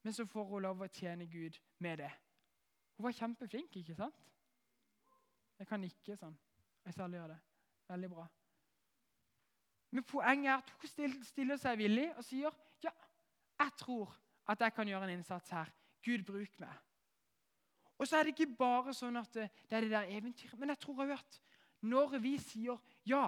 Men 0.03 0.13
så 0.13 0.25
får 0.25 0.49
hun 0.49 0.65
lov 0.65 0.81
å 0.81 0.89
tjene 0.89 1.29
Gud 1.29 1.59
med 1.79 2.01
det. 2.01 2.11
Hun 3.01 3.07
var 3.07 3.15
kjempeflink, 3.17 3.75
ikke 3.75 3.95
sant? 3.97 4.25
Jeg 5.57 5.65
kan 5.65 5.81
nikke 5.81 6.13
sånn. 6.13 6.35
Jeg 6.85 6.93
særlig 6.93 7.17
gjør 7.17 7.31
det. 7.31 7.37
Veldig 7.89 8.09
bra. 8.11 8.25
Men 9.89 10.05
poenget 10.05 10.51
er 10.51 10.59
at 10.59 10.69
hun 10.83 11.15
stiller 11.25 11.57
seg 11.57 11.79
villig 11.81 12.05
og 12.13 12.21
sier 12.27 12.59
ja, 12.85 12.93
jeg 13.57 13.73
tror 13.81 14.13
at 14.53 14.61
jeg 14.61 14.77
kan 14.77 14.93
gjøre 14.93 15.09
en 15.09 15.15
innsats 15.15 15.49
her. 15.49 15.73
Gud, 16.05 16.21
bruk 16.29 16.61
meg. 16.61 16.77
Og 17.97 18.05
så 18.05 18.19
er 18.19 18.29
det 18.29 18.35
ikke 18.35 18.53
bare 18.61 18.93
sånn 18.93 19.17
at 19.17 19.33
det, 19.33 19.49
er 19.49 19.81
det 19.81 19.93
der 19.97 20.13
eventyret. 20.21 20.61
Men 20.61 20.75
jeg 20.75 20.85
tror 20.85 21.17
at 21.17 21.41
når 21.81 22.19
vi 22.21 22.37
sier 22.45 22.77
ja, 23.09 23.27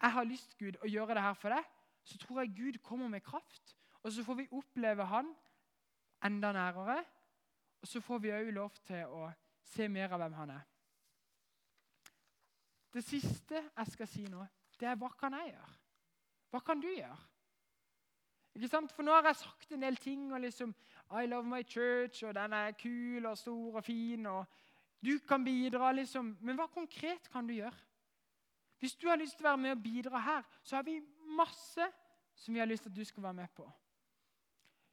jeg 0.00 0.16
har 0.16 0.32
lyst 0.32 0.56
Gud, 0.56 0.80
å 0.80 0.88
gjøre 0.88 1.20
det 1.20 1.28
her 1.28 1.36
for 1.36 1.52
deg, 1.52 1.72
så 2.00 2.16
tror 2.24 2.46
jeg 2.46 2.56
Gud 2.56 2.80
kommer 2.80 3.12
med 3.12 3.28
kraft. 3.28 3.76
Og 4.00 4.16
så 4.16 4.24
får 4.24 4.40
vi 4.40 4.52
oppleve 4.56 5.04
Han 5.04 5.34
enda 6.24 6.56
nærere. 6.56 7.02
Og 7.82 7.88
så 7.88 8.00
får 8.00 8.18
vi 8.22 8.32
òg 8.34 8.52
lov 8.54 8.76
til 8.86 9.10
å 9.10 9.26
se 9.72 9.88
mer 9.90 10.12
av 10.14 10.22
hvem 10.22 10.38
Han 10.38 10.54
er. 10.54 10.64
Det 12.92 13.02
siste 13.04 13.58
jeg 13.58 13.92
skal 13.92 14.08
si 14.08 14.26
nå, 14.28 14.44
det 14.78 14.88
er 14.88 14.98
hva 15.00 15.08
kan 15.18 15.34
jeg 15.38 15.54
gjøre? 15.54 15.76
Hva 16.52 16.60
kan 16.60 16.80
du 16.80 16.90
gjøre? 16.90 17.20
Ikke 18.52 18.68
sant? 18.68 18.92
For 18.92 19.06
nå 19.06 19.14
har 19.16 19.30
jeg 19.30 19.40
sagt 19.40 19.72
en 19.72 19.84
del 19.86 19.96
ting 19.96 20.26
og 20.32 20.42
liksom 20.44 20.74
I 21.16 21.26
love 21.26 21.48
my 21.48 21.62
church, 21.62 22.22
og 22.24 22.34
den 22.36 22.52
er 22.52 22.76
kul 22.76 23.26
og 23.26 23.38
stor 23.38 23.78
og 23.80 23.84
fin. 23.84 24.26
og 24.26 24.46
Du 25.00 25.18
kan 25.28 25.44
bidra, 25.44 25.92
liksom. 25.92 26.36
Men 26.40 26.56
hva 26.56 26.66
konkret 26.66 27.30
kan 27.32 27.46
du 27.46 27.54
gjøre? 27.54 27.76
Hvis 28.78 28.96
du 28.96 29.08
har 29.08 29.16
lyst 29.16 29.36
til 29.38 29.46
å 29.46 29.50
være 29.50 29.62
med 29.62 29.76
og 29.76 29.82
bidra 29.82 30.20
her, 30.20 30.42
så 30.62 30.76
har 30.76 30.82
vi 30.82 31.00
masse 31.36 31.86
som 32.34 32.54
vi 32.54 32.60
har 32.60 32.66
lyst 32.66 32.82
til 32.82 32.90
at 32.90 32.96
du 32.96 33.04
skal 33.04 33.22
være 33.22 33.40
med 33.40 33.48
på. 33.54 33.68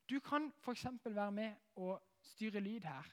Du 0.09 0.19
kan 0.19 0.51
f.eks. 0.61 0.85
være 1.05 1.31
med 1.31 1.55
og 1.75 2.01
styre 2.21 2.61
lyd 2.63 2.85
her. 2.87 3.07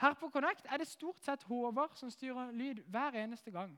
Her 0.00 0.16
på 0.16 0.30
Connect 0.32 0.66
er 0.66 0.80
det 0.80 0.88
stort 0.88 1.20
sett 1.20 1.42
Håvard 1.44 1.96
som 1.98 2.10
styrer 2.10 2.52
lyd 2.56 2.82
hver 2.88 3.18
eneste 3.20 3.52
gang. 3.52 3.74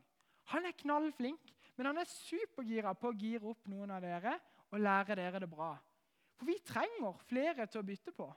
Han 0.55 0.67
er 0.67 0.77
knallflink, 0.79 1.53
men 1.77 1.87
han 1.87 1.99
er 1.99 2.11
supergira 2.11 2.95
på 2.95 3.11
å 3.11 3.17
gire 3.19 3.49
opp 3.51 3.67
noen 3.71 3.91
av 3.91 4.03
dere 4.05 4.37
og 4.71 4.81
lære 4.81 5.17
dere 5.19 5.43
det 5.43 5.51
bra. 5.51 5.75
For 6.39 6.47
vi 6.47 6.59
trenger 6.67 7.19
flere 7.27 7.67
til 7.67 7.83
å 7.83 7.87
bytte 7.87 8.15
på. 8.15 8.29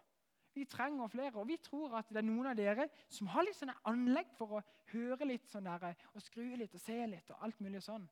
Vi 0.56 0.64
trenger 0.72 1.10
flere, 1.12 1.36
og 1.36 1.48
vi 1.50 1.58
tror 1.60 1.98
at 2.00 2.10
det 2.10 2.22
er 2.22 2.28
noen 2.28 2.48
av 2.48 2.56
dere 2.56 2.88
som 3.12 3.28
har 3.34 3.44
litt 3.44 3.58
sånne 3.58 3.76
anlegg 3.92 4.30
for 4.38 4.58
å 4.58 4.62
høre 4.94 5.28
litt 5.28 5.50
sånn 5.52 5.68
der, 5.68 5.98
og 6.14 6.24
skru 6.24 6.46
litt 6.56 6.78
og 6.78 6.82
se 6.82 6.96
litt. 7.12 7.30
og 7.32 7.44
alt 7.44 7.60
mulig 7.60 7.82
sånn. 7.84 8.08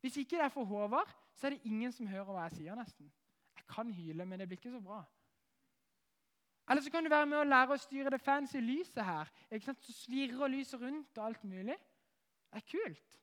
Hvis 0.00 0.16
ikke 0.22 0.38
det 0.38 0.46
er 0.46 0.54
for 0.54 0.64
Håvard, 0.64 1.10
så 1.34 1.46
er 1.46 1.56
det 1.56 1.68
ingen 1.68 1.92
som 1.92 2.08
hører 2.08 2.32
hva 2.32 2.46
jeg 2.48 2.58
sier. 2.58 2.74
nesten. 2.74 3.12
Jeg 3.56 3.66
kan 3.68 3.92
hyle, 3.92 4.24
men 4.24 4.38
det 4.38 4.48
blir 4.48 4.58
ikke 4.58 4.72
så 4.72 4.80
bra. 4.80 5.04
Eller 6.70 6.82
så 6.82 6.90
kan 6.90 7.04
du 7.04 7.10
være 7.10 7.26
med 7.26 7.38
og 7.38 7.46
lære 7.46 7.76
å 7.76 7.78
styre 7.78 8.10
det 8.10 8.20
fancy 8.20 8.58
lyset 8.58 9.04
her. 9.04 9.30
ikke 9.50 9.68
sant? 9.68 9.84
Så 9.84 9.92
svirrer 9.92 10.50
lyset 10.50 10.80
rundt 10.80 11.18
og 11.18 11.26
alt 11.26 11.44
mulig. 11.44 11.76
Det 12.50 12.62
er 12.62 12.66
kult. 12.70 13.18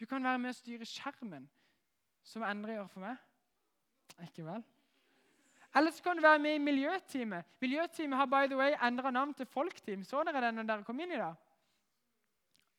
Du 0.00 0.06
kan 0.06 0.24
være 0.24 0.38
med 0.38 0.50
å 0.50 0.56
styre 0.58 0.86
skjermen, 0.88 1.46
som 2.26 2.42
Endre 2.42 2.74
gjør 2.74 2.90
for 2.90 3.04
meg. 3.04 3.20
Ikke 4.26 4.46
vel? 4.46 4.64
Eller 5.74 5.90
så 5.90 6.02
kan 6.02 6.16
du 6.16 6.22
være 6.22 6.38
med 6.38 6.54
i 6.54 6.62
Miljøteamet. 6.62 7.46
Miljøteamet 7.60 8.18
har 8.18 8.26
by 8.26 8.46
the 8.50 8.58
way 8.58 8.74
endra 8.82 9.10
navn 9.10 9.34
til 9.34 9.46
Folkteam. 9.46 10.04
Så 10.04 10.22
dere 10.26 10.42
det 10.46 10.54
når 10.54 10.68
dere 10.68 10.86
kom 10.86 11.00
inn 11.00 11.14
i 11.14 11.18
dag? 11.18 11.34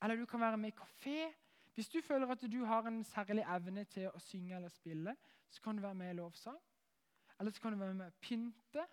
Eller 0.03 0.15
du 0.15 0.25
kan 0.25 0.39
være 0.39 0.57
med 0.57 0.71
i 0.71 0.77
kafé. 0.79 1.31
Hvis 1.75 1.89
du 1.89 2.01
føler 2.01 2.31
at 2.31 2.43
du 2.51 2.63
har 2.65 2.87
en 2.87 3.03
særlig 3.03 3.43
evne 3.55 3.83
til 3.83 4.07
å 4.07 4.19
synge 4.19 4.55
eller 4.55 4.71
spille, 4.71 5.15
så 5.49 5.61
kan 5.61 5.75
du 5.75 5.83
være 5.83 5.95
med 5.95 6.13
i 6.13 6.15
lovsang. 6.15 6.59
Eller 7.39 7.51
så 7.51 7.61
kan 7.61 7.73
du 7.73 7.79
være 7.79 7.93
med 7.93 8.05
og 8.05 8.13
pynte. 8.21 8.85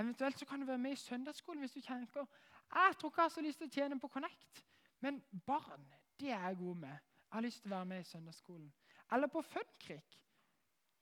Eventuelt 0.00 0.38
så 0.38 0.46
kan 0.46 0.60
du 0.60 0.66
være 0.66 0.78
med 0.78 0.92
i 0.92 1.00
søndagsskolen 1.00 1.60
hvis 1.64 1.72
du 1.72 1.80
tenker 1.80 2.26
jeg 2.74 2.96
tror 2.98 3.10
ikke 3.10 3.20
jeg 3.20 3.24
har 3.24 3.28
så 3.28 3.40
lyst 3.40 3.58
til 3.58 3.68
å 3.68 3.70
tjene 3.72 3.98
på 4.00 4.08
Connect. 4.08 4.62
Men 5.00 5.20
barn, 5.46 5.84
det 6.20 6.30
er 6.30 6.42
jeg 6.48 6.58
god 6.58 6.74
med. 6.82 6.88
Jeg 6.88 7.36
har 7.36 7.44
lyst 7.44 7.62
til 7.62 7.72
å 7.72 7.76
være 7.76 7.88
med 7.92 8.00
i 8.00 8.08
søndagsskolen. 8.08 8.72
Eller 9.12 9.30
på 9.30 9.42
Funkrik. 9.42 10.16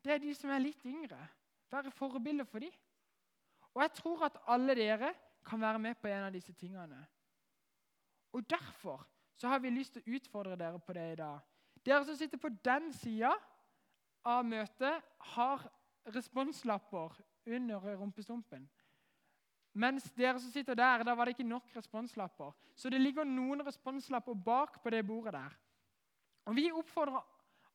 Det 0.05 0.13
er 0.13 0.21
de 0.21 0.35
som 0.37 0.51
er 0.51 0.63
litt 0.63 0.85
yngre. 0.85 1.19
Være 1.73 1.91
forbilder 1.91 2.45
for 2.45 2.61
dem. 2.61 2.75
Og 3.75 3.83
jeg 3.83 3.93
tror 3.97 4.27
at 4.29 4.37
alle 4.47 4.77
dere 4.77 5.15
kan 5.45 5.61
være 5.61 5.79
med 5.79 5.97
på 6.01 6.09
en 6.09 6.29
av 6.29 6.33
disse 6.33 6.53
tingene. 6.53 7.01
Og 8.33 8.51
Derfor 8.51 9.07
så 9.37 9.49
har 9.49 9.59
vi 9.59 9.71
lyst 9.71 9.97
til 9.97 10.03
å 10.03 10.17
utfordre 10.17 10.57
dere 10.57 10.79
på 10.79 10.93
det 10.93 11.13
i 11.13 11.19
dag. 11.19 11.41
Dere 11.87 12.05
som 12.05 12.17
sitter 12.17 12.39
på 12.39 12.49
den 12.65 12.93
sida 12.93 13.33
av 14.25 14.45
møtet, 14.47 15.03
har 15.35 15.67
responslapper 16.15 17.19
under 17.47 17.97
rumpestumpen. 17.97 18.69
Mens 19.75 20.07
dere 20.15 20.39
som 20.39 20.53
sitter 20.55 20.77
der, 20.79 21.03
da 21.03 21.15
var 21.19 21.27
det 21.27 21.35
ikke 21.35 21.49
nok 21.49 21.73
responslapper. 21.75 22.53
Så 22.79 22.91
det 22.91 23.01
ligger 23.01 23.27
noen 23.27 23.65
responslapper 23.67 24.35
bak 24.35 24.79
på 24.83 24.91
det 24.95 25.03
bordet 25.07 25.35
der. 25.35 25.57
Og 26.47 26.57
Vi 26.57 26.71
oppfordrer 26.71 27.25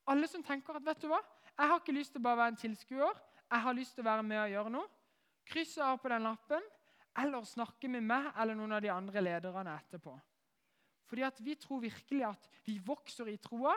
alle 0.07 0.27
som 0.27 0.43
tenker 0.43 0.77
at 0.77 0.85
vet 0.85 1.01
du 1.01 1.09
hva, 1.11 1.19
jeg 1.57 1.67
har 1.67 1.81
ikke 1.81 1.97
lyst 1.97 2.13
til 2.15 2.21
å 2.21 2.27
bare 2.29 2.39
være 2.39 2.53
en 2.53 2.61
tilskuer 2.61 3.17
jeg 3.49 3.65
har 3.65 3.73
lyst 3.73 3.95
til 3.97 4.05
å 4.05 4.09
være 4.09 4.25
med 4.25 4.41
og 4.43 4.51
gjøre 4.53 4.71
noe, 4.73 4.89
krysse 5.49 5.81
av 5.81 5.97
på 6.01 6.09
den 6.11 6.25
lappen, 6.27 6.65
eller 7.19 7.47
snakke 7.47 7.89
med 7.89 8.05
meg 8.05 8.27
eller 8.37 8.57
noen 8.57 8.75
av 8.77 8.83
de 8.83 8.91
andre 8.93 9.23
lederne 9.23 9.73
etterpå. 9.81 10.13
Fordi 11.09 11.23
at 11.25 11.39
Vi 11.41 11.55
tror 11.55 11.81
virkelig 11.81 12.25
at 12.27 12.49
vi 12.65 12.77
vokser 12.85 13.27
i 13.27 13.37
troa, 13.37 13.73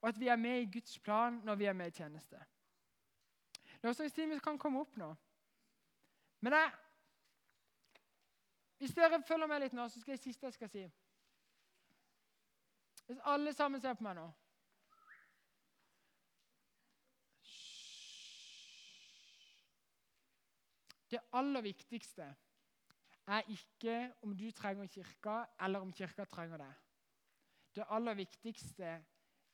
og 0.00 0.08
at 0.08 0.20
vi 0.20 0.28
er 0.28 0.36
med 0.36 0.62
i 0.62 0.70
Guds 0.72 0.98
plan 0.98 1.42
når 1.44 1.56
vi 1.56 1.66
er 1.68 1.76
med 1.76 1.92
i 1.92 1.96
tjeneste. 1.98 2.40
Lovsangsteamet 3.82 4.40
kan 4.42 4.58
komme 4.58 4.80
opp 4.80 4.96
nå. 4.96 5.10
Men 6.40 6.56
jeg, 6.56 6.70
hvis 8.80 8.94
dere 8.96 9.22
følger 9.28 9.46
med 9.46 9.60
litt 9.60 9.74
nå, 9.76 9.84
så 9.92 10.00
skal 10.00 10.14
jeg 10.14 10.22
siste 10.22 10.46
jeg 10.48 10.56
skal 10.56 10.70
si 10.72 10.86
Hvis 13.10 13.18
alle 13.28 13.52
sammen 13.52 13.82
ser 13.82 13.98
på 13.98 14.06
meg 14.06 14.16
nå 14.16 14.24
Det 21.10 21.20
aller 21.36 21.66
viktigste 21.66 22.30
er 23.26 23.52
ikke 23.52 23.96
om 24.22 24.32
du 24.36 24.46
trenger 24.54 24.86
kirka, 24.86 25.42
eller 25.60 25.82
om 25.82 25.92
kirka 25.92 26.24
trenger 26.24 26.62
deg. 26.62 26.76
Det 27.74 27.84
aller 27.90 28.14
viktigste 28.14 28.92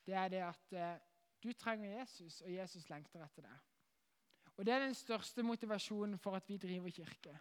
det 0.07 0.15
er 0.15 0.29
det 0.29 0.43
at 0.45 0.77
eh, 0.77 0.99
du 1.43 1.53
trenger 1.57 1.99
Jesus, 1.99 2.41
og 2.41 2.53
Jesus 2.53 2.89
lengter 2.93 3.25
etter 3.25 3.49
deg. 3.49 3.65
Og 4.57 4.67
Det 4.67 4.75
er 4.75 4.85
den 4.85 4.95
største 4.95 5.43
motivasjonen 5.43 6.19
for 6.19 6.37
at 6.37 6.49
vi 6.49 6.57
driver 6.61 6.91
kirke. 6.91 7.39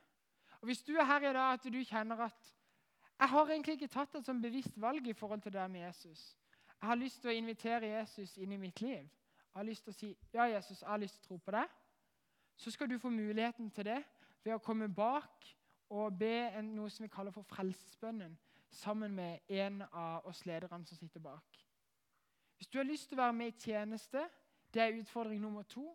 Og 0.65 0.71
Hvis 0.71 0.81
du 0.83 0.95
er 0.97 1.05
her 1.05 1.21
i 1.21 1.33
dag 1.33 1.53
at 1.53 1.63
du 1.63 1.83
kjenner 1.83 2.25
at 2.25 2.53
jeg 3.19 3.29
har 3.29 3.49
egentlig 3.53 3.73
ikke 3.77 3.93
tatt 3.93 4.15
et 4.17 4.25
sånn 4.25 4.41
bevisst 4.41 4.81
valg 4.81 5.05
i 5.07 5.13
forhold 5.13 5.43
til 5.45 5.53
det 5.53 5.69
med 5.71 5.85
Jesus. 5.85 6.23
Jeg 6.81 6.89
har 6.89 6.97
lyst 6.99 7.21
til 7.21 7.31
å 7.31 7.35
invitere 7.37 7.93
Jesus 7.93 8.33
inn 8.41 8.51
i 8.51 8.57
mitt 8.59 8.81
liv. 8.81 9.05
Jeg 9.05 9.55
har 9.55 9.67
lyst 9.69 9.85
til 9.85 9.93
å 9.93 9.97
si 9.99 10.09
ja, 10.33 10.49
Jesus, 10.49 10.81
jeg 10.81 10.89
har 10.89 10.99
lyst 10.99 11.21
til 11.21 11.23
å 11.23 11.27
tro 11.27 11.37
på 11.45 11.53
deg 11.55 11.69
så 12.55 12.71
skal 12.71 12.89
du 12.89 12.99
få 12.99 13.09
muligheten 13.09 13.69
til 13.71 13.85
det 13.85 14.01
ved 14.43 14.53
å 14.55 14.63
komme 14.63 14.87
bak 14.87 15.47
og 15.89 16.17
be 16.17 16.47
en, 16.55 16.71
noe 16.75 16.89
som 16.89 17.03
vi 17.05 17.11
kaller 17.11 17.33
for 17.35 17.45
frelsesbønnen, 17.47 18.37
sammen 18.71 19.13
med 19.15 19.39
en 19.47 19.83
av 19.91 20.25
oss 20.27 20.45
lederne 20.45 20.85
som 20.85 20.97
sitter 20.97 21.19
bak. 21.19 21.59
Hvis 22.57 22.67
du 22.67 22.77
har 22.79 22.87
lyst 22.87 23.09
til 23.09 23.19
å 23.19 23.23
være 23.23 23.35
med 23.35 23.51
i 23.51 23.59
tjeneste, 23.59 24.23
det 24.73 24.81
er 24.81 24.97
utfordring 24.99 25.41
nummer 25.41 25.63
to. 25.63 25.85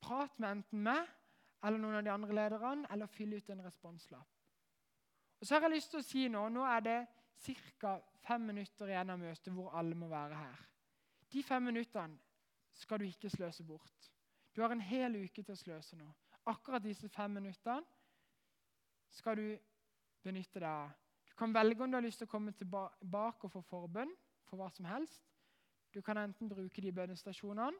Prat 0.00 0.38
med 0.38 0.50
enten 0.50 0.82
meg 0.84 1.08
eller 1.64 1.78
noen 1.78 1.98
av 1.98 2.04
de 2.04 2.12
andre 2.12 2.34
lederne, 2.34 2.86
eller 2.90 3.06
fylle 3.06 3.36
ut 3.36 3.50
en 3.50 3.64
responslapp. 3.64 4.28
Og 5.40 5.46
så 5.46 5.54
har 5.54 5.66
jeg 5.66 5.76
lyst 5.76 5.90
til 5.90 6.00
å 6.00 6.06
si 6.06 6.28
Nå 6.28 6.48
nå 6.50 6.64
er 6.66 6.80
det 6.80 6.98
ca. 7.78 7.98
fem 8.26 8.42
minutter 8.42 8.88
igjen 8.88 9.10
av 9.10 9.18
møtet 9.18 9.52
hvor 9.54 9.74
alle 9.78 9.94
må 9.94 10.08
være 10.08 10.34
her. 10.34 10.64
De 11.32 11.42
fem 11.42 11.62
minuttene 11.62 12.18
skal 12.74 12.98
du 12.98 13.04
ikke 13.04 13.30
sløse 13.30 13.64
bort. 13.64 14.10
Du 14.56 14.62
har 14.62 14.72
en 14.72 14.80
hel 14.80 15.16
uke 15.16 15.42
til 15.42 15.54
å 15.54 15.58
sløse 15.58 15.96
nå. 15.96 16.08
Akkurat 16.46 16.82
disse 16.82 17.08
fem 17.08 17.30
minuttene 17.30 17.84
skal 19.10 19.36
du 19.36 19.58
benytte 20.24 20.60
deg 20.60 20.68
av. 20.68 20.90
Du 21.28 21.34
kan 21.38 21.54
velge 21.54 21.84
om 21.84 21.90
du 21.90 21.96
har 21.96 22.02
lyst 22.02 22.18
til 22.18 22.26
å 22.26 22.30
komme 22.32 22.52
tilbake 22.52 23.46
og 23.46 23.52
få 23.52 23.62
forbønn 23.62 24.10
for 24.48 24.58
hva 24.58 24.70
som 24.74 24.88
helst. 24.88 25.22
Du 25.94 26.00
kan 26.02 26.18
enten 26.18 26.48
bruke 26.48 26.82
de 26.82 26.92
bønnestasjonene, 26.92 27.76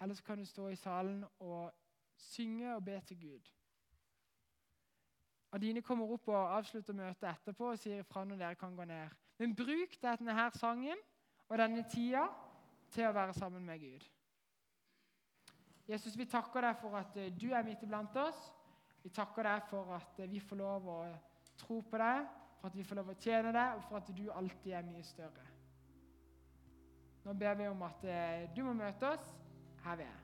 eller 0.00 0.14
så 0.14 0.24
kan 0.24 0.38
du 0.38 0.44
stå 0.44 0.68
i 0.68 0.76
salen 0.76 1.24
og 1.38 1.72
synge 2.20 2.74
og 2.74 2.84
be 2.84 3.00
til 3.06 3.18
Gud. 3.20 3.50
Adine 5.52 5.82
kommer 5.82 6.12
opp 6.14 6.28
og 6.30 6.52
avslutter 6.58 6.94
møtet 6.94 7.26
etterpå 7.32 7.72
og 7.72 7.80
sier 7.80 8.04
ifra 8.04 8.22
når 8.24 8.38
dere 8.38 8.58
kan 8.58 8.76
gå 8.76 8.86
ned. 8.86 9.18
Men 9.40 9.56
bruk 9.56 9.96
denne 10.02 10.36
her 10.36 10.54
sangen 10.54 10.98
og 11.48 11.58
denne 11.58 11.82
tida 11.90 12.28
til 12.94 13.08
å 13.08 13.14
være 13.16 13.34
sammen 13.34 13.66
med 13.66 13.82
Gud. 13.82 14.06
Jesus, 15.90 16.14
vi 16.14 16.28
takker 16.30 16.62
deg 16.62 16.78
for 16.78 16.94
at 17.00 17.16
eh, 17.18 17.32
du 17.34 17.48
er 17.50 17.66
midt 17.66 17.82
iblant 17.82 18.14
oss. 18.22 18.38
Vi 19.02 19.10
takker 19.10 19.48
deg 19.48 19.66
for 19.66 19.90
at 19.96 20.20
eh, 20.22 20.30
vi 20.30 20.38
får 20.44 20.60
lov 20.60 20.86
å 20.86 20.98
tro 21.58 21.80
på 21.82 21.98
deg, 21.98 22.28
for 22.60 22.70
at 22.70 22.76
vi 22.78 22.86
får 22.86 23.00
lov 23.00 23.10
å 23.10 23.18
tjene 23.18 23.54
deg, 23.56 23.78
og 23.78 23.88
for 23.88 23.98
at 23.98 24.12
du 24.14 24.28
alltid 24.30 24.76
er 24.76 24.86
mye 24.86 25.02
større. 25.08 25.46
Nå 27.24 27.34
ber 27.34 27.58
vi 27.58 27.68
om 27.72 27.82
at 27.88 28.06
eh, 28.06 28.46
du 28.54 28.62
må 28.68 28.76
møte 28.76 29.10
oss 29.16 29.32
her 29.82 29.98
vi 29.98 30.06
er. 30.06 30.19